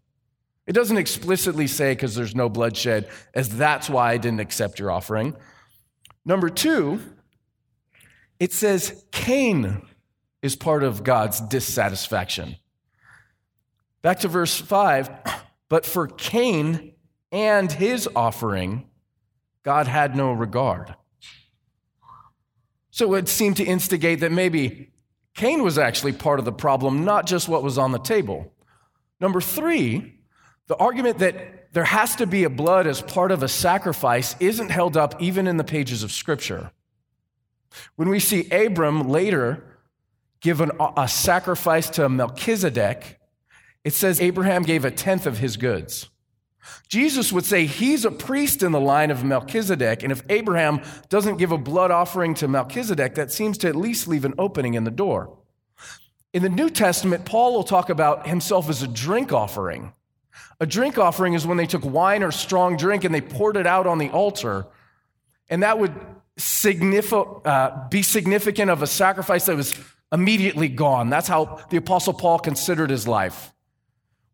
It 0.67 0.73
doesn't 0.73 0.97
explicitly 0.97 1.67
say 1.67 1.93
because 1.93 2.15
there's 2.15 2.35
no 2.35 2.49
bloodshed, 2.49 3.09
as 3.33 3.49
that's 3.49 3.89
why 3.89 4.11
I 4.11 4.17
didn't 4.17 4.39
accept 4.39 4.79
your 4.79 4.91
offering. 4.91 5.35
Number 6.25 6.49
two, 6.49 6.99
it 8.39 8.51
says 8.51 9.05
Cain 9.11 9.83
is 10.41 10.55
part 10.55 10.83
of 10.83 11.03
God's 11.03 11.39
dissatisfaction. 11.39 12.57
Back 14.01 14.19
to 14.19 14.27
verse 14.27 14.59
5 14.59 15.09
but 15.69 15.85
for 15.85 16.07
Cain 16.07 16.93
and 17.31 17.71
his 17.71 18.07
offering, 18.15 18.87
God 19.63 19.87
had 19.87 20.15
no 20.15 20.31
regard. 20.31 20.95
So 22.95 23.13
it 23.15 23.27
seemed 23.27 23.57
to 23.57 23.63
instigate 23.65 24.21
that 24.21 24.31
maybe 24.31 24.89
Cain 25.33 25.63
was 25.63 25.77
actually 25.77 26.13
part 26.13 26.39
of 26.39 26.45
the 26.45 26.53
problem, 26.53 27.03
not 27.03 27.25
just 27.25 27.49
what 27.49 27.61
was 27.61 27.77
on 27.77 27.91
the 27.91 27.99
table. 27.99 28.53
Number 29.19 29.41
three, 29.41 30.13
the 30.67 30.77
argument 30.77 31.17
that 31.17 31.73
there 31.73 31.83
has 31.83 32.15
to 32.15 32.25
be 32.25 32.45
a 32.45 32.49
blood 32.49 32.87
as 32.87 33.01
part 33.01 33.31
of 33.31 33.43
a 33.43 33.49
sacrifice 33.49 34.37
isn't 34.39 34.69
held 34.69 34.95
up 34.95 35.21
even 35.21 35.45
in 35.45 35.57
the 35.57 35.65
pages 35.65 36.03
of 36.03 36.11
Scripture. 36.13 36.71
When 37.97 38.07
we 38.07 38.21
see 38.21 38.49
Abram 38.49 39.09
later 39.09 39.77
give 40.39 40.61
an, 40.61 40.71
a 40.95 41.09
sacrifice 41.09 41.89
to 41.89 42.07
Melchizedek, 42.07 43.19
it 43.83 43.93
says 43.93 44.21
Abraham 44.21 44.63
gave 44.63 44.85
a 44.85 44.89
tenth 44.89 45.25
of 45.25 45.39
his 45.39 45.57
goods. 45.57 46.09
Jesus 46.87 47.31
would 47.31 47.45
say 47.45 47.65
he's 47.65 48.05
a 48.05 48.11
priest 48.11 48.63
in 48.63 48.71
the 48.71 48.79
line 48.79 49.11
of 49.11 49.23
Melchizedek, 49.23 50.03
and 50.03 50.11
if 50.11 50.23
Abraham 50.29 50.81
doesn't 51.09 51.37
give 51.37 51.51
a 51.51 51.57
blood 51.57 51.91
offering 51.91 52.33
to 52.35 52.47
Melchizedek, 52.47 53.15
that 53.15 53.31
seems 53.31 53.57
to 53.59 53.67
at 53.67 53.75
least 53.75 54.07
leave 54.07 54.25
an 54.25 54.33
opening 54.37 54.73
in 54.73 54.83
the 54.83 54.91
door. 54.91 55.37
In 56.33 56.43
the 56.43 56.49
New 56.49 56.69
Testament, 56.69 57.25
Paul 57.25 57.53
will 57.53 57.63
talk 57.63 57.89
about 57.89 58.27
himself 58.27 58.69
as 58.69 58.83
a 58.83 58.87
drink 58.87 59.31
offering. 59.31 59.93
A 60.59 60.65
drink 60.65 60.97
offering 60.97 61.33
is 61.33 61.47
when 61.47 61.57
they 61.57 61.65
took 61.65 61.85
wine 61.85 62.23
or 62.23 62.31
strong 62.31 62.77
drink 62.77 63.03
and 63.03 63.13
they 63.13 63.21
poured 63.21 63.57
it 63.57 63.67
out 63.67 63.87
on 63.87 63.97
the 63.97 64.09
altar, 64.09 64.67
and 65.49 65.63
that 65.63 65.79
would 65.79 65.93
signifi- 66.37 67.41
uh, 67.45 67.87
be 67.89 68.01
significant 68.01 68.69
of 68.69 68.81
a 68.81 68.87
sacrifice 68.87 69.45
that 69.45 69.55
was 69.55 69.73
immediately 70.11 70.67
gone. 70.67 71.09
That's 71.09 71.27
how 71.27 71.65
the 71.69 71.77
Apostle 71.77 72.13
Paul 72.13 72.39
considered 72.39 72.89
his 72.89 73.07
life. 73.07 73.53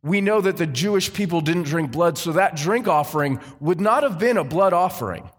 We 0.03 0.19
know 0.21 0.41
that 0.41 0.57
the 0.57 0.65
Jewish 0.65 1.13
people 1.13 1.41
didn't 1.41 1.63
drink 1.63 1.91
blood, 1.91 2.17
so 2.17 2.31
that 2.33 2.55
drink 2.55 2.87
offering 2.87 3.39
would 3.59 3.79
not 3.79 4.03
have 4.03 4.17
been 4.17 4.37
a 4.37 4.43
blood 4.43 4.73
offering. 4.73 5.29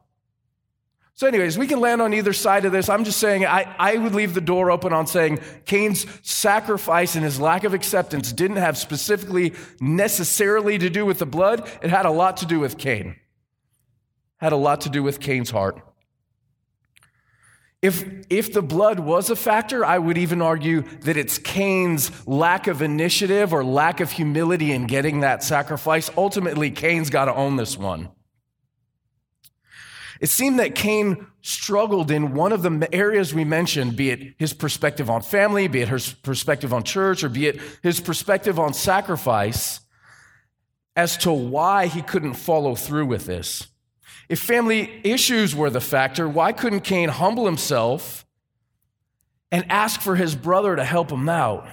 So, 1.15 1.27
anyways, 1.27 1.59
we 1.59 1.67
can 1.67 1.81
land 1.81 2.01
on 2.01 2.15
either 2.15 2.33
side 2.33 2.65
of 2.65 2.73
this. 2.73 2.89
I'm 2.89 3.05
just 3.05 3.19
saying 3.19 3.45
I, 3.45 3.75
I 3.79 3.97
would 3.97 4.15
leave 4.15 4.35
the 4.35 4.41
door 4.41 4.71
open 4.71 4.93
on 4.93 5.07
saying 5.07 5.41
Cain's 5.67 6.07
sacrifice 6.23 7.15
and 7.15 7.25
his 7.25 7.39
lack 7.39 7.65
of 7.65 7.75
acceptance 7.75 8.33
didn't 8.33 8.57
have 8.57 8.79
specifically 8.79 9.53
necessarily 9.81 10.79
to 10.79 10.89
do 10.89 11.05
with 11.05 11.19
the 11.19 11.27
blood. 11.27 11.69
It 11.83 11.91
had 11.91 12.07
a 12.07 12.11
lot 12.11 12.39
to 12.39 12.47
do 12.47 12.61
with 12.61 12.79
Cain. 12.79 13.17
Had 14.39 14.53
a 14.53 14.57
lot 14.57 14.81
to 14.83 14.89
do 14.89 15.03
with 15.03 15.21
Cain's 15.21 15.51
heart. 15.51 15.81
If, 17.83 18.05
if 18.31 18.53
the 18.53 18.63
blood 18.63 19.01
was 19.01 19.29
a 19.29 19.35
factor, 19.35 19.85
I 19.85 19.99
would 19.99 20.17
even 20.17 20.41
argue 20.41 20.83
that 21.01 21.17
it's 21.17 21.37
Cain's 21.39 22.27
lack 22.29 22.69
of 22.69 22.81
initiative 22.81 23.53
or 23.53 23.65
lack 23.65 23.99
of 23.99 24.13
humility 24.13 24.71
in 24.71 24.87
getting 24.87 25.21
that 25.21 25.43
sacrifice. 25.43 26.09
Ultimately, 26.17 26.71
Cain's 26.71 27.11
got 27.11 27.25
to 27.25 27.35
own 27.35 27.57
this 27.57 27.77
one. 27.77 28.11
It 30.21 30.29
seemed 30.29 30.61
that 30.61 30.77
Cain 30.77 31.27
struggled 31.41 32.13
in 32.13 32.35
one 32.35 32.53
of 32.53 32.63
the 32.63 32.89
areas 32.95 33.35
we 33.35 33.45
mentioned, 33.45 33.97
be 33.97 34.11
it 34.11 34.35
his 34.39 34.53
perspective 34.53 35.11
on 35.11 35.21
family, 35.21 35.67
be 35.67 35.81
it 35.81 35.89
his 35.89 36.13
perspective 36.13 36.73
on 36.73 36.85
church, 36.85 37.25
or 37.25 37.29
be 37.29 37.49
it 37.49 37.61
his 37.83 37.99
perspective 37.99 38.61
on 38.61 38.73
sacrifice, 38.75 39.81
as 40.95 41.17
to 41.17 41.33
why 41.33 41.89
he 41.89 42.01
couldn't 42.01 42.35
follow 42.35 42.77
through 42.77 43.07
with 43.07 43.27
this. 43.27 43.67
If 44.29 44.41
family 44.41 45.01
issues 45.05 45.55
were 45.55 45.71
the 45.71 45.81
factor, 45.81 46.29
why 46.29 46.53
couldn't 46.53 46.81
Cain 46.81 47.09
humble 47.09 47.47
himself 47.47 48.25
and 49.51 49.71
ask 49.71 50.01
for 50.01 50.17
his 50.17 50.35
brother 50.35 50.77
to 50.77 50.85
help 50.85 51.11
him 51.11 51.29
out? 51.29 51.67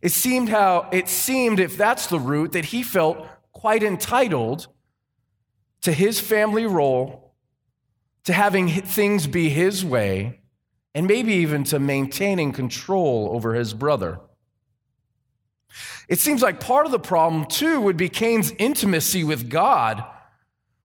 It 0.00 0.12
seemed 0.12 0.48
how 0.48 0.88
it 0.92 1.08
seemed 1.08 1.60
if 1.60 1.76
that's 1.76 2.06
the 2.06 2.20
root 2.20 2.52
that 2.52 2.66
he 2.66 2.82
felt 2.82 3.26
quite 3.52 3.82
entitled 3.82 4.68
to 5.82 5.92
his 5.92 6.20
family 6.20 6.66
role, 6.66 7.34
to 8.24 8.32
having 8.32 8.68
things 8.68 9.26
be 9.26 9.50
his 9.50 9.84
way, 9.84 10.40
and 10.94 11.06
maybe 11.06 11.34
even 11.34 11.64
to 11.64 11.78
maintaining 11.78 12.52
control 12.52 13.28
over 13.32 13.54
his 13.54 13.74
brother. 13.74 14.20
It 16.08 16.18
seems 16.18 16.40
like 16.40 16.60
part 16.60 16.86
of 16.86 16.92
the 16.92 16.98
problem, 16.98 17.44
too, 17.46 17.80
would 17.80 17.96
be 17.96 18.08
Cain's 18.08 18.52
intimacy 18.58 19.24
with 19.24 19.50
God 19.50 20.04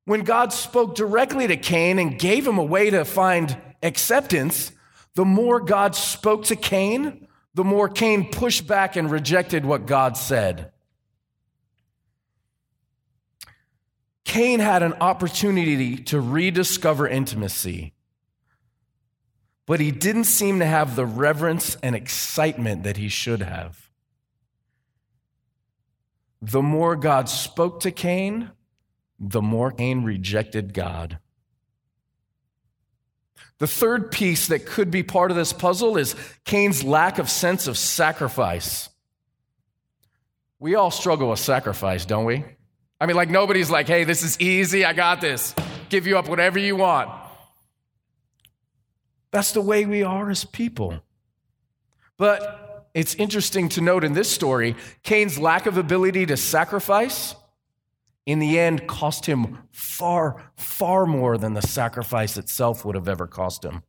when 0.09 0.21
God 0.21 0.51
spoke 0.51 0.95
directly 0.95 1.45
to 1.45 1.55
Cain 1.55 1.99
and 1.99 2.17
gave 2.17 2.47
him 2.47 2.57
a 2.57 2.63
way 2.63 2.89
to 2.89 3.05
find 3.05 3.55
acceptance, 3.83 4.71
the 5.13 5.23
more 5.23 5.59
God 5.59 5.93
spoke 5.93 6.45
to 6.45 6.55
Cain, 6.55 7.27
the 7.53 7.63
more 7.63 7.87
Cain 7.87 8.31
pushed 8.31 8.65
back 8.65 8.95
and 8.95 9.11
rejected 9.11 9.63
what 9.63 9.85
God 9.85 10.17
said. 10.17 10.71
Cain 14.25 14.59
had 14.59 14.81
an 14.81 14.93
opportunity 14.93 15.97
to 15.97 16.19
rediscover 16.19 17.07
intimacy, 17.07 17.93
but 19.67 19.79
he 19.79 19.91
didn't 19.91 20.23
seem 20.23 20.57
to 20.57 20.65
have 20.65 20.95
the 20.95 21.05
reverence 21.05 21.77
and 21.83 21.95
excitement 21.95 22.81
that 22.81 22.97
he 22.97 23.09
should 23.09 23.43
have. 23.43 23.91
The 26.41 26.63
more 26.63 26.95
God 26.95 27.29
spoke 27.29 27.81
to 27.81 27.91
Cain, 27.91 28.49
the 29.19 29.41
more 29.41 29.71
Cain 29.71 30.03
rejected 30.03 30.73
God. 30.73 31.19
The 33.57 33.67
third 33.67 34.11
piece 34.11 34.47
that 34.47 34.65
could 34.65 34.89
be 34.89 35.03
part 35.03 35.31
of 35.31 35.37
this 35.37 35.51
puzzle 35.51 35.97
is 35.97 36.15
Cain's 36.45 36.83
lack 36.83 37.19
of 37.19 37.29
sense 37.29 37.67
of 37.67 37.77
sacrifice. 37.77 38.89
We 40.59 40.75
all 40.75 40.91
struggle 40.91 41.29
with 41.29 41.39
sacrifice, 41.39 42.05
don't 42.05 42.25
we? 42.25 42.45
I 43.01 43.05
mean, 43.05 43.15
like, 43.15 43.29
nobody's 43.29 43.69
like, 43.69 43.87
hey, 43.87 44.05
this 44.05 44.23
is 44.23 44.39
easy, 44.39 44.85
I 44.85 44.93
got 44.93 45.21
this. 45.21 45.53
Give 45.89 46.07
you 46.07 46.17
up 46.17 46.29
whatever 46.29 46.59
you 46.59 46.75
want. 46.77 47.09
That's 49.31 49.51
the 49.51 49.61
way 49.61 49.85
we 49.85 50.03
are 50.03 50.29
as 50.29 50.45
people. 50.45 50.99
But 52.17 52.89
it's 52.93 53.15
interesting 53.15 53.69
to 53.69 53.81
note 53.81 54.03
in 54.03 54.13
this 54.13 54.29
story 54.29 54.75
Cain's 55.03 55.37
lack 55.37 55.65
of 55.65 55.77
ability 55.77 56.25
to 56.27 56.37
sacrifice 56.37 57.35
in 58.29 58.37
the 58.37 58.59
end 58.59 58.87
cost 58.87 59.25
him 59.25 59.57
far, 59.71 60.51
far 60.55 61.07
more 61.07 61.35
than 61.35 61.55
the 61.55 61.63
sacrifice 61.63 62.37
itself 62.37 62.85
would 62.85 62.93
have 62.93 63.07
ever 63.07 63.25
cost 63.25 63.65
him. 63.65 63.81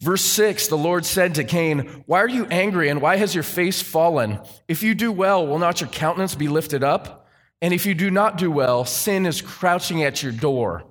Verse 0.00 0.24
6 0.24 0.68
The 0.68 0.78
Lord 0.78 1.04
said 1.04 1.34
to 1.34 1.44
Cain, 1.44 2.02
Why 2.06 2.20
are 2.20 2.28
you 2.28 2.46
angry 2.46 2.88
and 2.88 3.02
why 3.02 3.16
has 3.16 3.34
your 3.34 3.44
face 3.44 3.82
fallen? 3.82 4.40
If 4.68 4.82
you 4.82 4.94
do 4.94 5.12
well, 5.12 5.46
will 5.46 5.58
not 5.58 5.82
your 5.82 5.90
countenance 5.90 6.34
be 6.34 6.48
lifted 6.48 6.82
up? 6.82 7.28
And 7.60 7.74
if 7.74 7.84
you 7.84 7.94
do 7.94 8.10
not 8.10 8.38
do 8.38 8.50
well, 8.50 8.86
sin 8.86 9.26
is 9.26 9.42
crouching 9.42 10.02
at 10.02 10.22
your 10.22 10.32
door. 10.32 10.84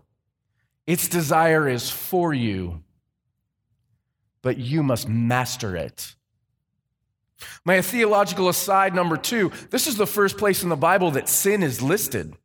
Its 0.86 1.08
desire 1.08 1.68
is 1.68 1.90
for 1.90 2.32
you, 2.32 2.84
but 4.44 4.58
you 4.58 4.84
must 4.84 5.10
master 5.10 5.76
it. 5.76 6.16
My 7.64 7.82
theological 7.82 8.50
aside 8.50 8.96
number 8.96 9.18
two 9.18 9.52
this 9.70 9.88
is 9.88 9.98
the 9.98 10.08
first 10.08 10.38
place 10.38 10.64
in 10.64 10.70
the 10.70 10.76
Bible 10.76 11.12
that 11.12 11.30
sin 11.30 11.64
is 11.64 11.82
listed. 11.82 12.36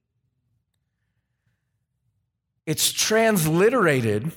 it's 2.66 2.92
transliterated 2.92 4.32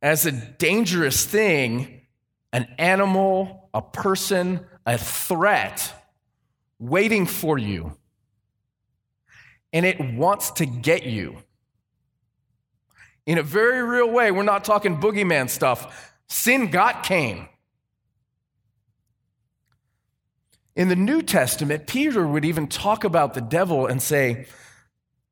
as 0.00 0.26
a 0.26 0.32
dangerous 0.32 1.24
thing, 1.24 2.00
an 2.52 2.66
animal, 2.78 3.68
a 3.74 3.82
person, 3.82 4.66
a 4.86 4.98
threat 4.98 5.94
waiting 6.78 7.26
for 7.26 7.58
you. 7.58 7.96
And 9.72 9.86
it 9.86 10.00
wants 10.00 10.50
to 10.52 10.66
get 10.66 11.04
you. 11.04 11.36
In 13.26 13.38
a 13.38 13.42
very 13.42 13.82
real 13.82 14.10
way, 14.10 14.30
we're 14.32 14.42
not 14.42 14.64
talking 14.64 14.98
boogeyman 14.98 15.48
stuff. 15.48 16.12
Sin 16.28 16.70
got 16.70 17.04
Cain. 17.04 17.48
In 20.74 20.88
the 20.88 20.96
New 20.96 21.20
Testament, 21.22 21.86
Peter 21.86 22.26
would 22.26 22.44
even 22.44 22.66
talk 22.66 23.04
about 23.04 23.34
the 23.34 23.42
devil 23.42 23.86
and 23.86 24.00
say, 24.00 24.46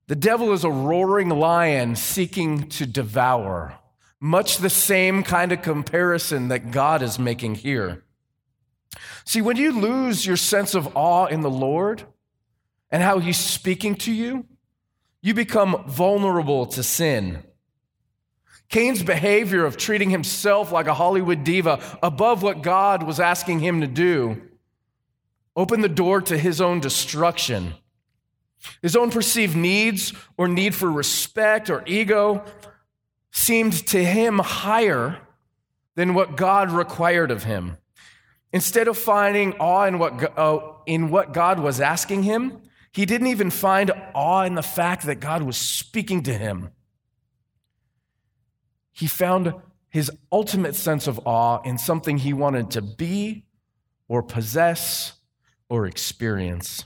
The 0.07 0.17
devil 0.17 0.53
is 0.53 0.65
a 0.65 0.71
roaring 0.71 1.31
lion 1.31 1.97
seeking 1.97 2.69
to 2.71 2.87
devour. 2.87 3.79
Much 4.21 4.59
the 4.59 4.69
same 4.69 5.23
kind 5.23 5.51
of 5.51 5.63
comparison 5.63 6.49
that 6.49 6.71
God 6.71 7.01
is 7.01 7.19
making 7.19 7.55
here. 7.57 8.05
See, 9.25 9.41
when 9.41 9.57
you 9.57 9.73
lose 9.73 10.27
your 10.27 10.37
sense 10.37 10.75
of 10.75 10.95
awe 10.95 11.27
in 11.27 11.41
the 11.41 11.51
Lord 11.51 12.05
and 12.91 13.03
how 13.03 13.19
He's 13.19 13.39
speaking 13.39 13.95
to 13.97 14.13
you, 14.13 14.45
you 15.23 15.33
become 15.33 15.85
vulnerable 15.87 16.67
to 16.67 16.83
sin. 16.83 17.43
Cain's 18.69 19.03
behavior 19.03 19.65
of 19.65 19.77
treating 19.77 20.11
himself 20.11 20.71
like 20.71 20.87
a 20.87 20.95
Hollywood 20.95 21.45
diva 21.45 21.81
above 22.03 22.43
what 22.43 22.63
God 22.63 23.03
was 23.03 23.19
asking 23.19 23.61
him 23.61 23.81
to 23.81 23.87
do 23.87 24.50
opened 25.61 25.85
the 25.85 25.91
door 25.91 26.23
to 26.23 26.39
his 26.39 26.59
own 26.59 26.81
destruction. 26.81 27.75
His 28.81 28.97
own 28.97 29.11
perceived 29.11 29.55
needs 29.55 30.15
or 30.39 30.49
need 30.49 30.75
for 30.75 30.91
respect 30.91 31.69
or 31.69 31.83
ego 31.87 32.43
seemed 33.31 33.75
to 33.89 34.03
him 34.03 34.39
higher 34.39 35.19
than 35.97 36.15
what 36.15 36.35
God 36.35 36.71
required 36.71 37.31
of 37.31 37.45
him. 37.45 37.77
Instead 38.55 38.89
of 38.89 38.97
finding 38.97 39.53
awe 39.61 39.85
in 39.85 39.99
what, 39.99 40.39
uh, 40.39 40.61
in 40.87 41.11
what 41.11 41.35
God 41.35 41.61
was 41.61 41.79
asking 41.79 42.23
him, 42.23 42.63
he 42.91 43.05
didn't 43.05 43.27
even 43.27 43.51
find 43.51 43.93
awe 44.15 44.45
in 44.45 44.55
the 44.55 44.63
fact 44.63 45.05
that 45.05 45.17
God 45.17 45.43
was 45.43 45.59
speaking 45.59 46.23
to 46.23 46.33
him. 46.33 46.71
He 48.93 49.07
found 49.07 49.53
his 49.91 50.11
ultimate 50.33 50.75
sense 50.75 51.07
of 51.07 51.21
awe 51.27 51.61
in 51.67 51.77
something 51.77 52.17
he 52.17 52.33
wanted 52.33 52.71
to 52.71 52.81
be 52.81 53.45
or 54.09 54.23
possess 54.23 55.20
or 55.71 55.87
experience. 55.87 56.85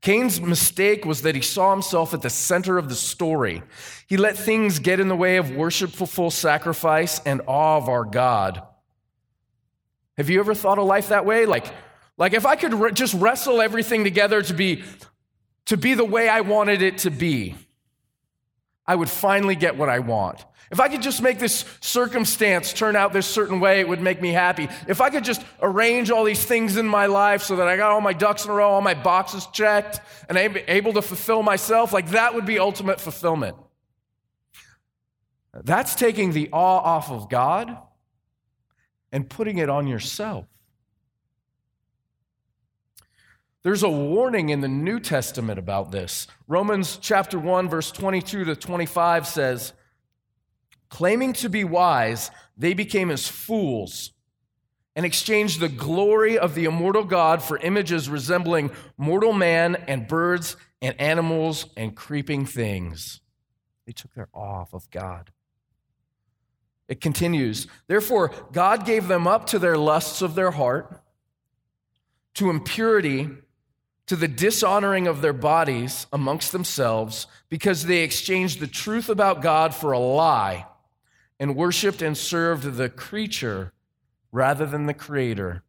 Cain's 0.00 0.40
mistake 0.40 1.06
was 1.06 1.22
that 1.22 1.34
he 1.34 1.40
saw 1.40 1.70
himself 1.70 2.12
at 2.12 2.20
the 2.20 2.28
center 2.28 2.76
of 2.76 2.88
the 2.88 2.94
story. 2.94 3.62
He 4.06 4.16
let 4.16 4.36
things 4.36 4.78
get 4.78 5.00
in 5.00 5.08
the 5.08 5.16
way 5.16 5.36
of 5.36 5.56
worshipful 5.56 6.30
sacrifice 6.30 7.20
and 7.24 7.40
awe 7.46 7.78
of 7.78 7.88
our 7.88 8.04
God. 8.04 8.62
Have 10.18 10.28
you 10.28 10.40
ever 10.40 10.54
thought 10.54 10.78
of 10.78 10.86
life 10.86 11.08
that 11.08 11.24
way? 11.24 11.46
Like, 11.46 11.66
like 12.18 12.34
if 12.34 12.44
I 12.44 12.56
could 12.56 12.74
re- 12.74 12.92
just 12.92 13.14
wrestle 13.14 13.62
everything 13.62 14.04
together 14.04 14.42
to 14.42 14.52
be, 14.52 14.84
to 15.66 15.76
be 15.76 15.94
the 15.94 16.04
way 16.04 16.28
I 16.28 16.42
wanted 16.42 16.82
it 16.82 16.98
to 16.98 17.10
be, 17.10 17.54
I 18.86 18.94
would 18.94 19.08
finally 19.08 19.56
get 19.56 19.76
what 19.78 19.88
I 19.88 20.00
want. 20.00 20.44
If 20.70 20.80
I 20.80 20.88
could 20.88 21.02
just 21.02 21.20
make 21.20 21.38
this 21.38 21.64
circumstance 21.80 22.72
turn 22.72 22.96
out 22.96 23.12
this 23.12 23.26
certain 23.26 23.60
way, 23.60 23.80
it 23.80 23.88
would 23.88 24.00
make 24.00 24.20
me 24.20 24.30
happy. 24.30 24.68
If 24.88 25.00
I 25.00 25.10
could 25.10 25.24
just 25.24 25.42
arrange 25.60 26.10
all 26.10 26.24
these 26.24 26.44
things 26.44 26.76
in 26.76 26.86
my 26.86 27.06
life 27.06 27.42
so 27.42 27.56
that 27.56 27.68
I 27.68 27.76
got 27.76 27.92
all 27.92 28.00
my 28.00 28.12
ducks 28.12 28.44
in 28.44 28.50
a 28.50 28.54
row, 28.54 28.70
all 28.70 28.80
my 28.80 28.94
boxes 28.94 29.46
checked, 29.52 30.00
and 30.28 30.38
I'm 30.38 30.56
able 30.66 30.94
to 30.94 31.02
fulfill 31.02 31.42
myself, 31.42 31.92
like 31.92 32.10
that 32.10 32.34
would 32.34 32.46
be 32.46 32.58
ultimate 32.58 33.00
fulfillment. 33.00 33.56
That's 35.52 35.94
taking 35.94 36.32
the 36.32 36.48
awe 36.52 36.80
off 36.80 37.10
of 37.10 37.28
God 37.28 37.76
and 39.12 39.28
putting 39.28 39.58
it 39.58 39.68
on 39.68 39.86
yourself. 39.86 40.46
There's 43.62 43.82
a 43.82 43.88
warning 43.88 44.50
in 44.50 44.60
the 44.60 44.68
New 44.68 45.00
Testament 45.00 45.58
about 45.58 45.90
this. 45.90 46.26
Romans 46.48 46.98
chapter 47.00 47.38
1 47.38 47.68
verse 47.68 47.90
22 47.92 48.44
to 48.44 48.56
25 48.56 49.26
says, 49.26 49.72
Claiming 50.94 51.32
to 51.32 51.48
be 51.48 51.64
wise, 51.64 52.30
they 52.56 52.72
became 52.72 53.10
as 53.10 53.26
fools 53.26 54.12
and 54.94 55.04
exchanged 55.04 55.58
the 55.58 55.68
glory 55.68 56.38
of 56.38 56.54
the 56.54 56.66
immortal 56.66 57.02
God 57.02 57.42
for 57.42 57.58
images 57.58 58.08
resembling 58.08 58.70
mortal 58.96 59.32
man 59.32 59.74
and 59.88 60.06
birds 60.06 60.56
and 60.80 60.94
animals 61.00 61.66
and 61.76 61.96
creeping 61.96 62.46
things. 62.46 63.20
They 63.86 63.92
took 63.92 64.14
their 64.14 64.28
off 64.32 64.72
of 64.72 64.88
God. 64.92 65.32
It 66.86 67.00
continues, 67.00 67.66
therefore, 67.88 68.30
God 68.52 68.86
gave 68.86 69.08
them 69.08 69.26
up 69.26 69.46
to 69.46 69.58
their 69.58 69.76
lusts 69.76 70.22
of 70.22 70.36
their 70.36 70.52
heart, 70.52 71.02
to 72.34 72.50
impurity, 72.50 73.30
to 74.06 74.14
the 74.14 74.28
dishonoring 74.28 75.08
of 75.08 75.22
their 75.22 75.32
bodies 75.32 76.06
amongst 76.12 76.52
themselves, 76.52 77.26
because 77.48 77.86
they 77.86 78.04
exchanged 78.04 78.60
the 78.60 78.68
truth 78.68 79.08
about 79.08 79.42
God 79.42 79.74
for 79.74 79.90
a 79.90 79.98
lie 79.98 80.66
and 81.38 81.56
worshiped 81.56 82.02
and 82.02 82.16
served 82.16 82.76
the 82.76 82.88
creature 82.88 83.72
rather 84.32 84.66
than 84.66 84.86
the 84.86 84.94
creator, 84.94 85.62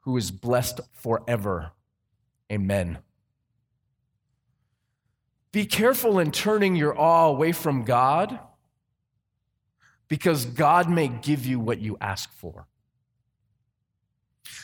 who 0.00 0.16
is 0.16 0.30
blessed 0.30 0.80
forever. 0.92 1.72
Amen. 2.50 2.98
Be 5.52 5.66
careful 5.66 6.18
in 6.18 6.30
turning 6.30 6.76
your 6.76 6.98
awe 6.98 7.28
away 7.28 7.52
from 7.52 7.84
God 7.84 8.38
because 10.08 10.44
God 10.44 10.88
may 10.88 11.08
give 11.08 11.46
you 11.46 11.58
what 11.58 11.80
you 11.80 11.96
ask 12.00 12.32
for. 12.32 12.66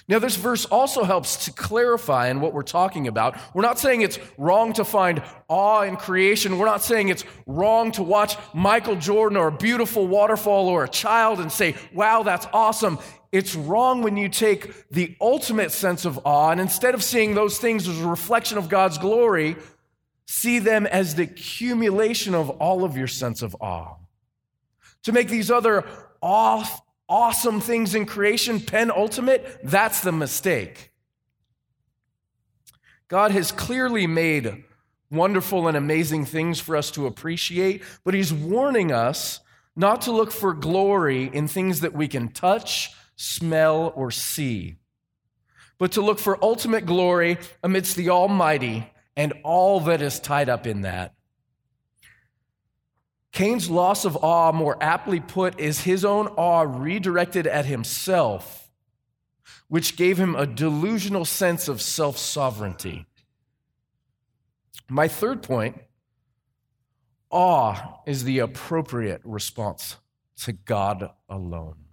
Now, 0.07 0.19
this 0.19 0.37
verse 0.37 0.67
also 0.67 1.05
helps 1.05 1.47
to 1.47 1.53
clarify 1.53 2.29
in 2.29 2.41
what 2.41 2.53
we're 2.53 2.63
talking 2.63 3.09
about. 3.09 3.39
We're 3.55 3.63
not 3.63 3.79
saying 3.79 4.03
it's 4.03 4.19
wrong 4.37 4.75
to 4.75 4.85
find 4.85 5.23
awe 5.49 5.83
in 5.83 5.97
creation. 5.97 6.59
We're 6.59 6.67
not 6.67 6.83
saying 6.83 7.09
it's 7.09 7.25
wrong 7.47 7.91
to 7.93 8.03
watch 8.03 8.37
Michael 8.53 8.97
Jordan 8.97 9.39
or 9.39 9.49
a 9.49 9.53
beautiful 9.53 10.07
waterfall 10.07 10.69
or 10.69 10.85
a 10.85 10.89
child 10.89 11.41
and 11.41 11.51
say, 11.51 11.75
wow, 11.95 12.23
that's 12.23 12.47
awesome. 12.53 12.99
It's 13.33 13.55
wrong 13.55 14.03
when 14.03 14.19
you 14.19 14.29
take 14.29 14.91
the 14.91 15.17
ultimate 15.21 15.73
sense 15.73 16.05
of 16.05 16.21
awe 16.27 16.51
and 16.51 16.61
instead 16.61 16.95
of 16.95 17.03
seeing 17.03 17.35
those 17.35 17.59
things 17.59 17.89
as 17.89 18.01
a 18.01 18.07
reflection 18.07 18.59
of 18.59 18.69
God's 18.69 18.99
glory, 18.99 19.57
see 20.27 20.59
them 20.59 20.87
as 20.87 21.15
the 21.15 21.23
accumulation 21.23 22.35
of 22.35 22.51
all 22.51 22.85
of 22.85 22.97
your 22.97 23.07
sense 23.09 23.41
of 23.41 23.57
awe. 23.61 23.97
To 25.05 25.13
make 25.13 25.29
these 25.29 25.51
other 25.51 25.85
awe 26.21 26.83
awesome 27.09 27.61
things 27.61 27.95
in 27.95 28.07
creation, 28.07 28.61
penultimate, 28.61 29.61
that's 29.63 30.01
the 30.01 30.13
mistake. 30.13 30.93
God 33.09 33.31
has 33.31 33.53
clearly 33.53 34.07
made 34.07 34.65
wonderful 35.11 35.69
and 35.69 35.77
amazing 35.77 36.25
things 36.25 36.59
for 36.61 36.77
us 36.77 36.91
to 36.93 37.07
appreciate, 37.07 37.83
but 38.05 38.15
He's 38.15 38.33
warning 38.33 38.93
us 38.93 39.41
not 39.77 40.03
to 40.03 40.13
look 40.13 40.33
for 40.33 40.53
glory 40.53 41.31
in 41.33 41.49
things 41.49 41.81
that 41.81 41.93
we 41.93 42.09
can 42.09 42.29
touch, 42.29 42.93
smell, 43.17 43.93
or 43.95 44.11
see, 44.11 44.77
but 45.79 45.93
to 45.93 46.03
look 46.03 46.19
for 46.19 46.43
ultimate 46.43 46.87
glory 46.87 47.39
amidst 47.63 47.97
the 47.97 48.11
Almighty 48.11 48.91
and 49.17 49.33
all 49.43 49.81
that 49.81 50.03
is 50.03 50.19
tied 50.21 50.49
up 50.49 50.67
in 50.67 50.83
that. 50.83 51.15
Cain's 53.35 53.69
loss 53.69 54.05
of 54.05 54.17
awe, 54.23 54.53
more 54.53 54.81
aptly 54.81 55.19
put, 55.19 55.59
is 55.59 55.81
his 55.81 56.05
own 56.05 56.29
awe 56.29 56.63
redirected 56.63 57.49
at 57.49 57.67
himself, 57.67 58.71
which 59.67 59.97
gave 59.97 60.19
him 60.19 60.37
a 60.37 60.47
delusional 60.47 61.25
sense 61.25 61.67
of 61.67 61.83
self 61.83 62.17
sovereignty. 62.17 63.07
My 64.89 65.09
third 65.09 65.43
point 65.43 65.83
awe 67.29 67.99
is 68.07 68.23
the 68.23 68.39
appropriate 68.39 69.21
response 69.25 69.97
to 70.45 70.53
God 70.53 71.11
alone. 71.29 71.87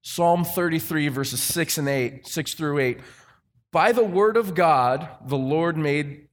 Psalm 0.00 0.44
33, 0.44 1.08
verses 1.08 1.42
6 1.42 1.78
and 1.78 1.88
8, 1.88 2.28
6 2.28 2.54
through 2.54 2.78
8. 2.78 3.00
By 3.72 3.90
the 3.90 4.04
word 4.04 4.36
of 4.36 4.54
God, 4.54 5.08
the 5.26 5.36
Lord 5.36 5.76
made, 5.76 6.28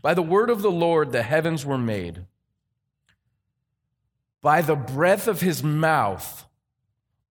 by 0.00 0.14
the 0.14 0.22
word 0.22 0.48
of 0.48 0.62
the 0.62 0.70
Lord, 0.70 1.12
the 1.12 1.22
heavens 1.22 1.66
were 1.66 1.76
made 1.76 2.24
by 4.46 4.62
the 4.62 4.76
breath 4.76 5.26
of 5.26 5.40
his 5.40 5.60
mouth 5.64 6.46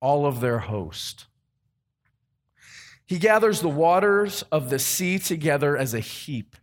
all 0.01 0.25
of 0.25 0.41
their 0.41 0.59
host. 0.59 1.27
He 3.05 3.17
gathers 3.17 3.61
the 3.61 3.69
waters 3.69 4.43
of 4.51 4.69
the 4.69 4.79
sea 4.79 5.17
together 5.17 5.77
as 5.77 5.93
a 5.93 6.01
heap. 6.01 6.57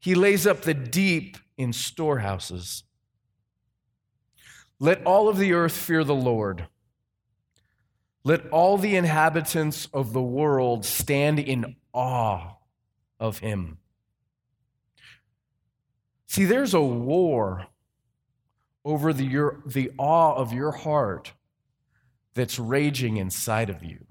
He 0.00 0.16
lays 0.16 0.48
up 0.48 0.62
the 0.62 0.74
deep 0.74 1.38
in 1.56 1.72
storehouses. 1.72 2.82
Let 4.80 5.06
all 5.06 5.28
of 5.28 5.38
the 5.38 5.52
earth 5.52 5.76
fear 5.76 6.02
the 6.02 6.12
Lord. 6.12 6.66
Let 8.24 8.48
all 8.48 8.78
the 8.78 8.96
inhabitants 8.96 9.86
of 9.94 10.12
the 10.12 10.20
world 10.20 10.84
stand 10.84 11.38
in 11.38 11.76
awe 11.92 12.56
of 13.20 13.38
him. 13.38 13.78
See, 16.26 16.46
there's 16.46 16.74
a 16.74 16.82
war 16.82 17.68
over 18.84 19.12
the, 19.12 19.24
your, 19.24 19.60
the 19.66 19.90
awe 19.98 20.34
of 20.34 20.52
your 20.52 20.72
heart 20.72 21.32
that's 22.34 22.58
raging 22.58 23.16
inside 23.16 23.70
of 23.70 23.82
you. 23.82 24.06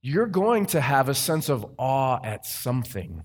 You're 0.00 0.26
going 0.26 0.66
to 0.66 0.80
have 0.80 1.08
a 1.08 1.14
sense 1.14 1.48
of 1.48 1.66
awe 1.76 2.20
at 2.22 2.46
something. 2.46 3.24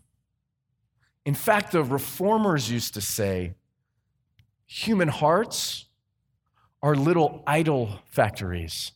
In 1.25 1.35
fact, 1.35 1.71
the 1.71 1.83
reformers 1.83 2.69
used 2.69 2.95
to 2.95 3.01
say 3.01 3.53
human 4.65 5.07
hearts 5.07 5.85
are 6.81 6.95
little 6.95 7.43
idol 7.47 7.99
factories, 8.09 8.91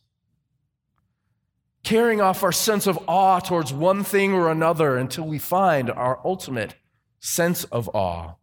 carrying 1.82 2.20
off 2.20 2.42
our 2.42 2.52
sense 2.52 2.86
of 2.86 2.98
awe 3.08 3.38
towards 3.38 3.72
one 3.72 4.04
thing 4.04 4.34
or 4.34 4.50
another 4.50 4.96
until 4.96 5.24
we 5.24 5.38
find 5.38 5.88
our 5.88 6.20
ultimate 6.24 6.74
sense 7.20 7.64
of 7.64 7.88
awe. 7.94 8.34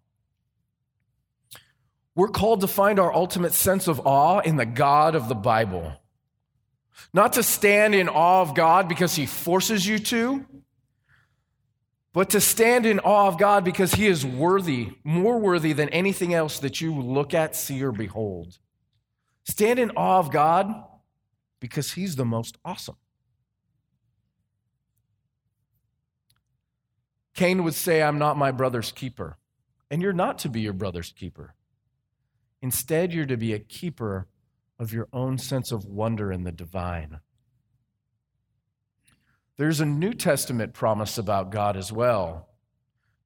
We're 2.16 2.30
called 2.30 2.62
to 2.62 2.68
find 2.68 2.98
our 3.00 3.14
ultimate 3.14 3.54
sense 3.54 3.88
of 3.88 4.06
awe 4.06 4.40
in 4.40 4.56
the 4.56 4.66
God 4.66 5.16
of 5.16 5.28
the 5.28 5.36
Bible. 5.36 5.94
Not 7.14 7.34
to 7.34 7.44
stand 7.44 7.94
in 7.94 8.08
awe 8.08 8.42
of 8.42 8.56
God 8.56 8.88
because 8.88 9.16
he 9.16 9.26
forces 9.26 9.86
you 9.86 10.00
to, 10.00 10.46
but 12.14 12.30
to 12.30 12.40
stand 12.40 12.86
in 12.86 13.00
awe 13.00 13.28
of 13.28 13.38
God 13.38 13.66
because 13.66 13.94
he 13.94 14.08
is 14.08 14.26
worthy, 14.26 14.92
more 15.04 15.38
worthy 15.38 15.74
than 15.74 15.90
anything 15.90 16.34
else 16.34 16.60
that 16.60 16.80
you 16.80 16.98
look 16.98 17.34
at, 17.34 17.56
see, 17.56 17.84
or 17.84 17.92
behold. 17.92 18.58
Stand 19.44 19.80
in 19.80 19.92
awe 19.92 20.20
of 20.20 20.32
God 20.32 20.74
because 21.60 21.92
he's 21.92 22.16
the 22.16 22.24
most 22.24 22.58
awesome. 22.64 22.96
Cain 27.36 27.64
would 27.64 27.76
say, 27.76 28.02
I'm 28.02 28.18
not 28.18 28.38
my 28.38 28.52
brother's 28.52 28.92
keeper. 28.92 29.38
And 29.92 30.02
you're 30.02 30.14
not 30.14 30.40
to 30.40 30.50
be 30.50 30.62
your 30.62 30.74
brother's 30.74 31.12
keeper. 31.12 31.54
Instead, 32.62 33.14
you're 33.14 33.26
to 33.26 33.38
be 33.38 33.54
a 33.54 33.60
keeper 33.60 34.28
of 34.80 34.92
your 34.92 35.08
own 35.14 35.38
sense 35.38 35.72
of 35.72 35.86
wonder 35.86 36.32
in 36.32 36.44
the 36.44 36.52
divine. 36.52 37.20
There's 39.58 39.80
a 39.80 39.86
New 39.86 40.14
Testament 40.14 40.74
promise 40.74 41.18
about 41.18 41.52
God 41.52 41.78
as 41.78 41.92
well. 41.92 42.50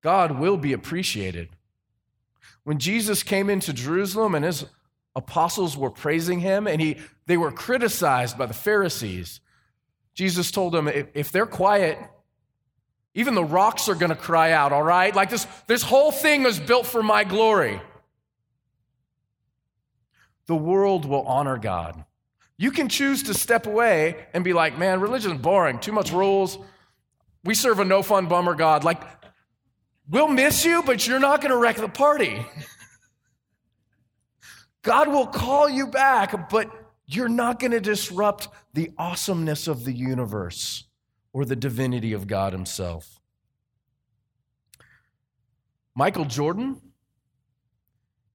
God 0.02 0.39
will 0.39 0.58
be 0.58 0.74
appreciated. 0.74 1.50
When 2.63 2.78
Jesus 2.78 3.24
came 3.24 3.50
into 3.50 3.74
Jerusalem 3.74 4.36
and 4.36 4.45
his 4.45 4.65
apostles 5.15 5.76
were 5.78 5.89
praising 5.89 6.39
him 6.39 6.67
and 6.67 6.82
he, 6.82 6.98
they 7.26 7.38
were 7.38 7.52
criticized 7.52 8.38
by 8.38 8.45
the 8.45 8.54
Pharisees, 8.54 9.39
Jesus 10.13 10.52
told 10.52 10.74
them, 10.74 10.88
if, 10.88 11.08
if 11.13 11.32
they're 11.32 11.45
quiet, 11.45 11.98
even 13.13 13.34
the 13.34 13.43
rocks 13.43 13.89
are 13.89 13.95
going 13.95 14.10
to 14.10 14.15
cry 14.15 14.52
out, 14.52 14.72
all 14.72 14.84
right? 14.84 15.15
Like 15.15 15.30
this, 15.30 15.48
this 15.67 15.82
whole 15.82 16.12
thing 16.12 16.45
is 16.45 16.60
built 16.60 16.86
for 16.86 17.02
my 17.02 17.24
glory. 17.24 17.82
The 20.45 20.56
world 20.56 21.06
will 21.06 21.24
honor 21.24 21.58
God. 21.58 22.04
You 22.58 22.72
can 22.72 22.89
choose 22.89 23.24
to 23.24 23.34
step 23.34 23.67
away 23.67 24.28
and 24.34 24.43
be 24.43 24.54
like, 24.54 24.78
man, 24.78 25.00
religion 25.00 25.32
is 25.34 25.41
boring, 25.41 25.80
too 25.80 25.91
much 25.91 26.12
rules. 26.12 26.58
We 27.43 27.56
serve 27.56 27.80
a 27.80 27.86
no 27.86 28.04
fun 28.04 28.28
bummer 28.28 28.54
God. 28.54 28.84
Like, 28.84 29.02
we'll 30.10 30.28
miss 30.28 30.65
you, 30.65 30.84
but 30.84 31.08
you're 31.08 31.19
not 31.19 31.41
going 31.41 31.52
to 31.52 31.58
wreck 31.58 31.78
the 31.78 31.88
party. 31.88 32.45
God 34.82 35.08
will 35.08 35.28
call 35.28 35.69
you 35.69 35.88
back, 35.88 36.50
but 36.50 36.69
you're 37.06 37.30
not 37.30 37.60
going 37.60 37.72
to 37.72 37.80
disrupt 37.80 38.50
the 38.74 38.91
awesomeness 38.98 39.67
of 39.67 39.86
the 39.86 39.93
universe 39.93 40.88
or 41.34 41.46
the 41.46 41.56
divinity 41.56 42.13
of 42.13 42.28
God 42.28 42.54
Himself. 42.54 43.20
Michael 45.96 46.26
Jordan 46.26 46.82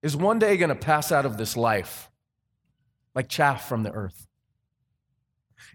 is 0.02 0.16
one 0.16 0.38
day 0.38 0.56
going 0.56 0.68
to 0.68 0.74
pass 0.74 1.10
out 1.10 1.24
of 1.24 1.38
this 1.38 1.56
life 1.56 2.10
like 3.14 3.28
chaff 3.28 3.68
from 3.68 3.82
the 3.82 3.92
earth. 3.92 4.26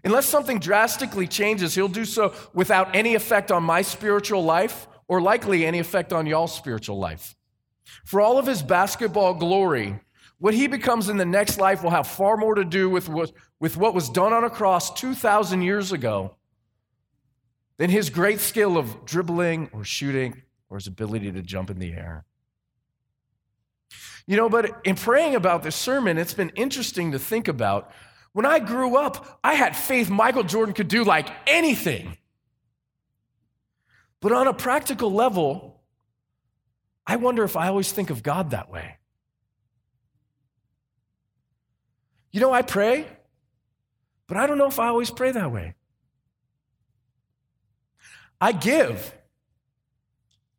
Unless 0.04 0.26
something 0.26 0.60
drastically 0.60 1.26
changes, 1.26 1.74
he'll 1.74 1.88
do 1.88 2.04
so 2.04 2.32
without 2.54 2.94
any 2.94 3.14
effect 3.14 3.50
on 3.50 3.64
my 3.64 3.82
spiritual 3.82 4.44
life 4.44 4.86
or 5.08 5.20
likely 5.20 5.66
any 5.66 5.78
effect 5.78 6.12
on 6.12 6.26
y'all's 6.26 6.54
spiritual 6.54 6.98
life. 6.98 7.34
For 8.04 8.20
all 8.20 8.38
of 8.38 8.46
his 8.46 8.62
basketball 8.62 9.34
glory, 9.34 9.98
what 10.38 10.54
he 10.54 10.68
becomes 10.68 11.08
in 11.08 11.16
the 11.16 11.24
next 11.24 11.58
life 11.58 11.82
will 11.82 11.90
have 11.90 12.06
far 12.06 12.36
more 12.36 12.54
to 12.54 12.64
do 12.64 12.88
with 12.88 13.08
what, 13.08 13.32
with 13.58 13.76
what 13.76 13.94
was 13.94 14.08
done 14.08 14.32
on 14.32 14.44
a 14.44 14.50
cross 14.50 14.94
2,000 14.94 15.62
years 15.62 15.92
ago 15.92 16.36
than 17.80 17.88
his 17.88 18.10
great 18.10 18.40
skill 18.40 18.76
of 18.76 19.06
dribbling 19.06 19.70
or 19.72 19.84
shooting 19.84 20.42
or 20.68 20.76
his 20.76 20.86
ability 20.86 21.32
to 21.32 21.40
jump 21.40 21.70
in 21.70 21.78
the 21.78 21.94
air. 21.94 22.26
You 24.26 24.36
know, 24.36 24.50
but 24.50 24.82
in 24.84 24.96
praying 24.96 25.34
about 25.34 25.62
this 25.62 25.76
sermon, 25.76 26.18
it's 26.18 26.34
been 26.34 26.50
interesting 26.50 27.12
to 27.12 27.18
think 27.18 27.48
about. 27.48 27.90
When 28.34 28.44
I 28.44 28.58
grew 28.58 28.98
up, 28.98 29.40
I 29.42 29.54
had 29.54 29.74
faith 29.74 30.10
Michael 30.10 30.42
Jordan 30.42 30.74
could 30.74 30.88
do 30.88 31.04
like 31.04 31.30
anything. 31.46 32.18
But 34.20 34.32
on 34.32 34.46
a 34.46 34.52
practical 34.52 35.10
level, 35.10 35.80
I 37.06 37.16
wonder 37.16 37.44
if 37.44 37.56
I 37.56 37.68
always 37.68 37.90
think 37.90 38.10
of 38.10 38.22
God 38.22 38.50
that 38.50 38.70
way. 38.70 38.98
You 42.30 42.40
know, 42.40 42.52
I 42.52 42.60
pray, 42.60 43.06
but 44.26 44.36
I 44.36 44.46
don't 44.46 44.58
know 44.58 44.68
if 44.68 44.78
I 44.78 44.88
always 44.88 45.10
pray 45.10 45.32
that 45.32 45.50
way. 45.50 45.76
I 48.40 48.52
give, 48.52 49.14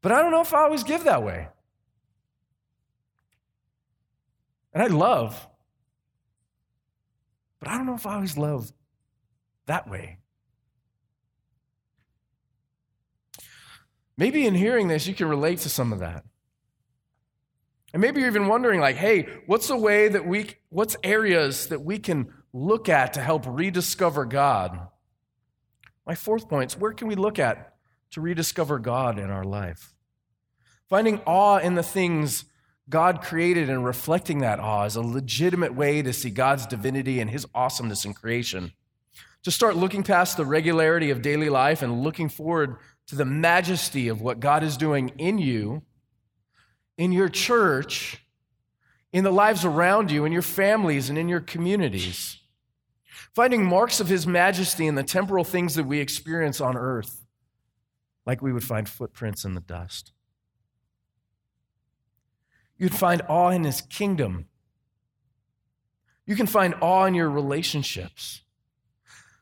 but 0.02 0.12
I 0.12 0.22
don't 0.22 0.32
know 0.32 0.42
if 0.42 0.54
I 0.54 0.64
always 0.64 0.84
give 0.84 1.06
that 1.06 1.24
way. 1.24 1.48
And 4.74 4.84
I 4.84 4.88
love, 4.88 5.48
but 7.60 7.70
I 7.70 7.78
don't 7.78 7.86
know 7.86 7.96
if 7.96 8.06
I 8.06 8.16
always 8.16 8.38
love 8.38 8.72
that 9.66 9.90
way. 9.90 10.20
Maybe 14.18 14.46
in 14.46 14.54
hearing 14.54 14.88
this, 14.88 15.08
you 15.08 15.16
can 15.16 15.28
relate 15.28 15.60
to 15.60 15.70
some 15.70 15.92
of 15.92 16.00
that. 16.00 16.24
And 17.94 18.02
maybe 18.02 18.22
you're 18.22 18.30
even 18.30 18.48
wondering, 18.48 18.80
like, 18.80 18.96
hey, 18.96 19.28
what's 19.48 19.70
a 19.70 19.76
way 19.76 20.08
that 20.08 20.26
we, 20.26 20.52
what's 20.70 20.96
areas 21.04 21.68
that 21.68 21.82
we 21.82 22.00
can 22.00 22.32
look 22.54 22.88
at 22.88 23.14
to 23.14 23.22
help 23.22 23.46
rediscover 23.48 24.26
God? 24.26 24.88
My 26.06 26.16
fourth 26.16 26.48
point 26.48 26.72
is 26.72 26.78
where 26.78 26.94
can 26.94 27.08
we 27.08 27.16
look 27.16 27.40
at 27.40 27.71
to 28.12 28.22
rediscover 28.22 28.80
God 28.80 29.18
in 29.18 29.30
our 29.30 29.44
life. 29.44 29.94
Finding 30.90 31.22
awe 31.26 31.58
in 31.58 31.76
the 31.76 31.84
things 31.84 32.46
God 32.90 33.22
created 33.22 33.70
and 33.70 33.86
reflecting 33.86 34.40
that 34.40 34.60
awe 34.60 34.84
is 34.84 34.98
a 34.98 35.02
legitimate 35.02 35.74
way 35.74 36.02
to 36.02 36.12
see 36.12 36.30
God's 36.30 36.68
divinity 36.68 37.22
and 37.22 37.30
his 37.30 37.48
awesomeness 37.56 38.04
in 38.04 38.14
creation. 38.14 38.74
To 39.44 39.52
start 39.52 39.78
looking 39.78 40.04
past 40.04 40.36
the 40.36 40.46
regularity 40.46 41.10
of 41.10 41.22
daily 41.22 41.50
life 41.50 41.82
and 41.82 42.04
looking 42.04 42.28
forward 42.28 42.76
to 43.08 43.16
the 43.16 43.26
majesty 43.26 44.08
of 44.08 44.22
what 44.22 44.40
God 44.40 44.64
is 44.64 44.78
doing 44.78 45.10
in 45.18 45.38
you, 45.38 45.84
in 46.98 47.12
your 47.12 47.30
church, 47.30 48.24
in 49.14 49.24
the 49.24 49.32
lives 49.32 49.66
around 49.66 50.12
you, 50.12 50.26
in 50.26 50.32
your 50.32 50.42
families, 50.42 51.10
and 51.10 51.18
in 51.18 51.30
your 51.30 51.40
communities. 51.40 52.38
Finding 53.34 53.66
marks 53.66 54.00
of 54.00 54.10
his 54.10 54.28
majesty 54.28 54.88
in 54.88 54.96
the 54.96 55.04
temporal 55.04 55.44
things 55.44 55.76
that 55.76 55.86
we 55.86 56.00
experience 56.00 56.60
on 56.60 56.76
earth 56.76 57.21
like 58.26 58.42
we 58.42 58.54
would 58.54 58.64
find 58.64 58.88
footprints 58.88 59.46
in 59.46 59.56
the 59.56 59.62
dust. 59.62 60.12
You'd 62.78 62.96
find 62.96 63.22
awe 63.28 63.50
in 63.50 63.64
his 63.64 63.82
kingdom. 63.82 64.48
You 66.26 66.36
can 66.36 66.48
find 66.48 66.76
awe 66.82 67.06
in 67.06 67.14
your 67.14 67.30
relationships. 67.30 68.42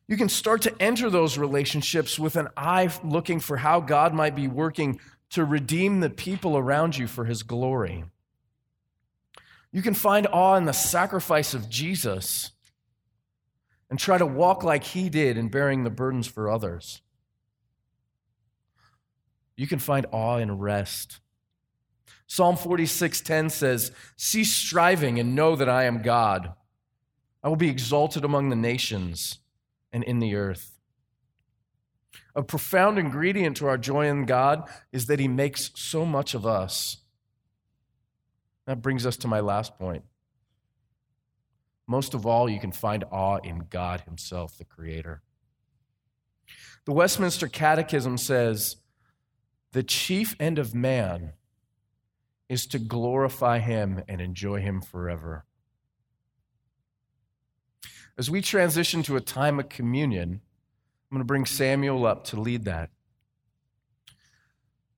You 0.08 0.18
can 0.18 0.28
start 0.28 0.64
to 0.64 0.82
enter 0.82 1.10
those 1.10 1.38
relationships 1.38 2.18
with 2.18 2.36
an 2.36 2.50
eye 2.58 2.90
looking 3.04 3.40
for 3.40 3.58
how 3.58 3.80
God 3.80 4.14
might 4.14 4.36
be 4.36 4.48
working 4.48 5.00
to 5.30 5.46
redeem 5.46 6.00
the 6.00 6.10
people 6.10 6.58
around 6.58 6.98
you 6.98 7.06
for 7.06 7.26
his 7.26 7.44
glory. 7.44 8.06
You 9.72 9.82
can 9.82 9.94
find 9.94 10.26
awe 10.28 10.56
in 10.56 10.66
the 10.66 10.74
sacrifice 10.74 11.54
of 11.54 11.70
Jesus 11.70 12.52
and 13.90 14.00
try 14.00 14.18
to 14.18 14.26
walk 14.26 14.64
like 14.64 14.84
he 14.84 15.10
did 15.10 15.38
in 15.38 15.50
bearing 15.50 15.84
the 15.84 15.90
burdens 15.90 16.28
for 16.28 16.50
others. 16.50 17.02
You 19.60 19.68
can 19.68 19.80
find 19.80 20.06
awe 20.14 20.38
and 20.38 20.62
rest. 20.62 21.20
Psalm 22.28 22.56
46:10 22.56 23.50
says, 23.50 23.92
"Cease 24.16 24.56
striving 24.56 25.20
and 25.20 25.36
know 25.36 25.58
that 25.58 25.68
I 25.68 25.84
am 25.84 26.02
God. 26.02 26.56
I 27.44 27.50
will 27.50 27.58
be 27.58 27.68
exalted 27.68 28.24
among 28.24 28.48
the 28.48 28.56
nations 28.56 29.40
and 29.92 30.02
in 30.06 30.20
the 30.20 30.34
earth." 30.34 30.80
A 32.34 32.42
profound 32.42 32.98
ingredient 32.98 33.58
to 33.58 33.68
our 33.68 33.78
joy 33.78 34.08
in 34.08 34.26
God 34.26 34.66
is 34.94 35.08
that 35.08 35.20
he 35.20 35.28
makes 35.28 35.72
so 35.76 36.06
much 36.06 36.34
of 36.34 36.46
us. 36.46 37.02
That 38.64 38.82
brings 38.82 39.06
us 39.06 39.18
to 39.18 39.28
my 39.28 39.42
last 39.42 39.78
point. 39.78 40.06
Most 41.86 42.14
of 42.14 42.26
all, 42.26 42.50
you 42.50 42.62
can 42.62 42.72
find 42.72 43.04
awe 43.12 43.40
in 43.40 43.68
God 43.70 44.02
himself, 44.02 44.58
the 44.58 44.64
creator. 44.64 45.22
The 46.86 46.94
Westminster 46.94 47.50
Catechism 47.50 48.18
says, 48.18 48.78
the 49.72 49.84
chief 49.84 50.36
end 50.40 50.58
of 50.58 50.74
man 50.74 51.34
is 52.48 52.66
to 52.68 52.80
glorify 52.80 53.60
him 53.60 54.04
and 54.08 54.20
enjoy 54.20 54.60
him 54.60 54.82
forever. 54.82 55.46
As 58.18 58.30
we 58.30 58.42
transition 58.42 59.04
to 59.04 59.16
a 59.16 59.22
time 59.22 59.60
of 59.60 59.70
communion, 59.70 60.42
I'm 61.12 61.16
going 61.16 61.22
to 61.22 61.26
bring 61.26 61.46
Samuel 61.46 62.06
up 62.06 62.26
to 62.26 62.40
lead 62.40 62.66
that. 62.66 62.90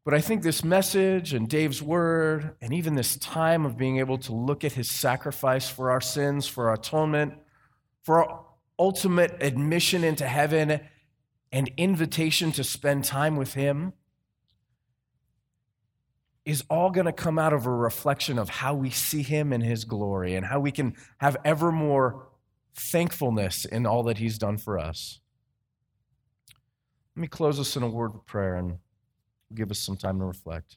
But 0.03 0.15
I 0.15 0.21
think 0.21 0.41
this 0.41 0.63
message 0.63 1.33
and 1.33 1.47
Dave's 1.47 1.81
word, 1.81 2.55
and 2.59 2.73
even 2.73 2.95
this 2.95 3.17
time 3.17 3.65
of 3.65 3.77
being 3.77 3.99
able 3.99 4.17
to 4.19 4.33
look 4.33 4.63
at 4.63 4.71
his 4.71 4.89
sacrifice 4.89 5.69
for 5.69 5.91
our 5.91 6.01
sins, 6.01 6.47
for 6.47 6.69
our 6.69 6.73
atonement, 6.73 7.35
for 8.01 8.25
our 8.25 8.45
ultimate 8.79 9.37
admission 9.41 10.03
into 10.03 10.25
heaven, 10.25 10.79
and 11.51 11.71
invitation 11.77 12.51
to 12.53 12.63
spend 12.63 13.03
time 13.03 13.35
with 13.35 13.53
him, 13.53 13.93
is 16.51 16.63
all 16.69 16.91
going 16.91 17.05
to 17.05 17.13
come 17.13 17.39
out 17.39 17.53
of 17.53 17.65
a 17.65 17.71
reflection 17.71 18.37
of 18.37 18.49
how 18.49 18.73
we 18.73 18.89
see 18.89 19.23
him 19.23 19.53
in 19.53 19.61
his 19.61 19.85
glory 19.85 20.35
and 20.35 20.45
how 20.45 20.59
we 20.59 20.71
can 20.71 20.93
have 21.17 21.37
ever 21.45 21.71
more 21.71 22.27
thankfulness 22.75 23.63
in 23.63 23.85
all 23.85 24.03
that 24.03 24.17
he's 24.17 24.37
done 24.37 24.57
for 24.57 24.77
us. 24.77 25.21
Let 27.15 27.21
me 27.21 27.27
close 27.27 27.59
us 27.59 27.75
in 27.77 27.83
a 27.83 27.89
word 27.89 28.13
of 28.13 28.25
prayer 28.25 28.55
and 28.55 28.79
give 29.55 29.71
us 29.71 29.79
some 29.79 29.95
time 29.95 30.19
to 30.19 30.25
reflect. 30.25 30.75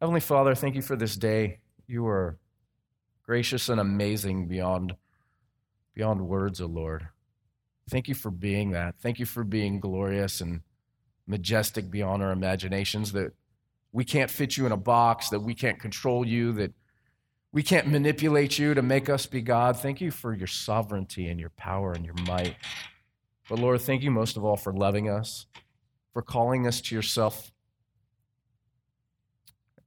Heavenly 0.00 0.20
Father, 0.20 0.56
thank 0.56 0.74
you 0.74 0.82
for 0.82 0.96
this 0.96 1.16
day. 1.16 1.60
You 1.86 2.06
are 2.08 2.38
gracious 3.22 3.68
and 3.68 3.80
amazing 3.80 4.48
beyond, 4.48 4.96
beyond 5.94 6.26
words, 6.26 6.60
O 6.60 6.64
oh 6.64 6.68
Lord. 6.68 7.06
Thank 7.88 8.08
you 8.08 8.14
for 8.14 8.30
being 8.30 8.72
that. 8.72 8.96
Thank 9.00 9.20
you 9.20 9.26
for 9.26 9.44
being 9.44 9.78
glorious 9.78 10.40
and 10.40 10.62
majestic 11.26 11.90
beyond 11.90 12.22
our 12.22 12.32
imaginations, 12.32 13.12
that 13.12 13.32
we 13.92 14.04
can't 14.04 14.30
fit 14.30 14.56
you 14.56 14.66
in 14.66 14.72
a 14.72 14.76
box, 14.76 15.28
that 15.28 15.40
we 15.40 15.54
can't 15.54 15.78
control 15.78 16.26
you, 16.26 16.52
that 16.52 16.72
we 17.52 17.62
can't 17.62 17.86
manipulate 17.86 18.58
you 18.58 18.72
to 18.72 18.80
make 18.82 19.10
us 19.10 19.26
be 19.26 19.42
God. 19.42 19.76
Thank 19.76 20.00
you 20.00 20.10
for 20.10 20.32
your 20.32 20.46
sovereignty 20.46 21.28
and 21.28 21.38
your 21.38 21.50
power 21.50 21.92
and 21.92 22.04
your 22.04 22.14
might. 22.26 22.56
But 23.48 23.58
Lord, 23.58 23.80
thank 23.82 24.02
you 24.02 24.10
most 24.10 24.38
of 24.38 24.44
all 24.44 24.56
for 24.56 24.72
loving 24.72 25.10
us, 25.10 25.46
for 26.12 26.22
calling 26.22 26.66
us 26.66 26.80
to 26.82 26.94
yourself, 26.94 27.52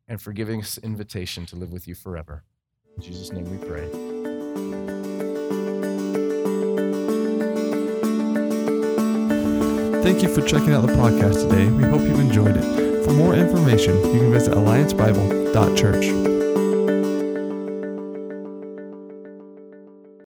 and 0.08 0.22
for 0.22 0.32
giving 0.34 0.62
us 0.62 0.78
invitation 0.78 1.48
to 1.48 1.56
live 1.56 1.72
with 1.72 1.88
you 1.88 1.96
forever. 1.96 2.44
In 2.96 3.02
Jesus' 3.02 3.32
name 3.32 3.50
we 3.50 3.58
pray. 3.66 3.90
Thank 10.04 10.22
you 10.22 10.30
for 10.30 10.42
checking 10.48 10.74
out 10.74 10.86
the 10.86 10.94
podcast 10.94 11.50
today. 11.50 11.66
We 11.72 11.84
hope 11.84 12.02
you 12.02 12.20
enjoyed 12.20 12.56
it. 12.56 12.85
For 13.06 13.14
more 13.14 13.36
information, 13.36 13.96
you 13.98 14.20
can 14.20 14.32
visit 14.32 14.56
alliancebible.church. 14.56 16.35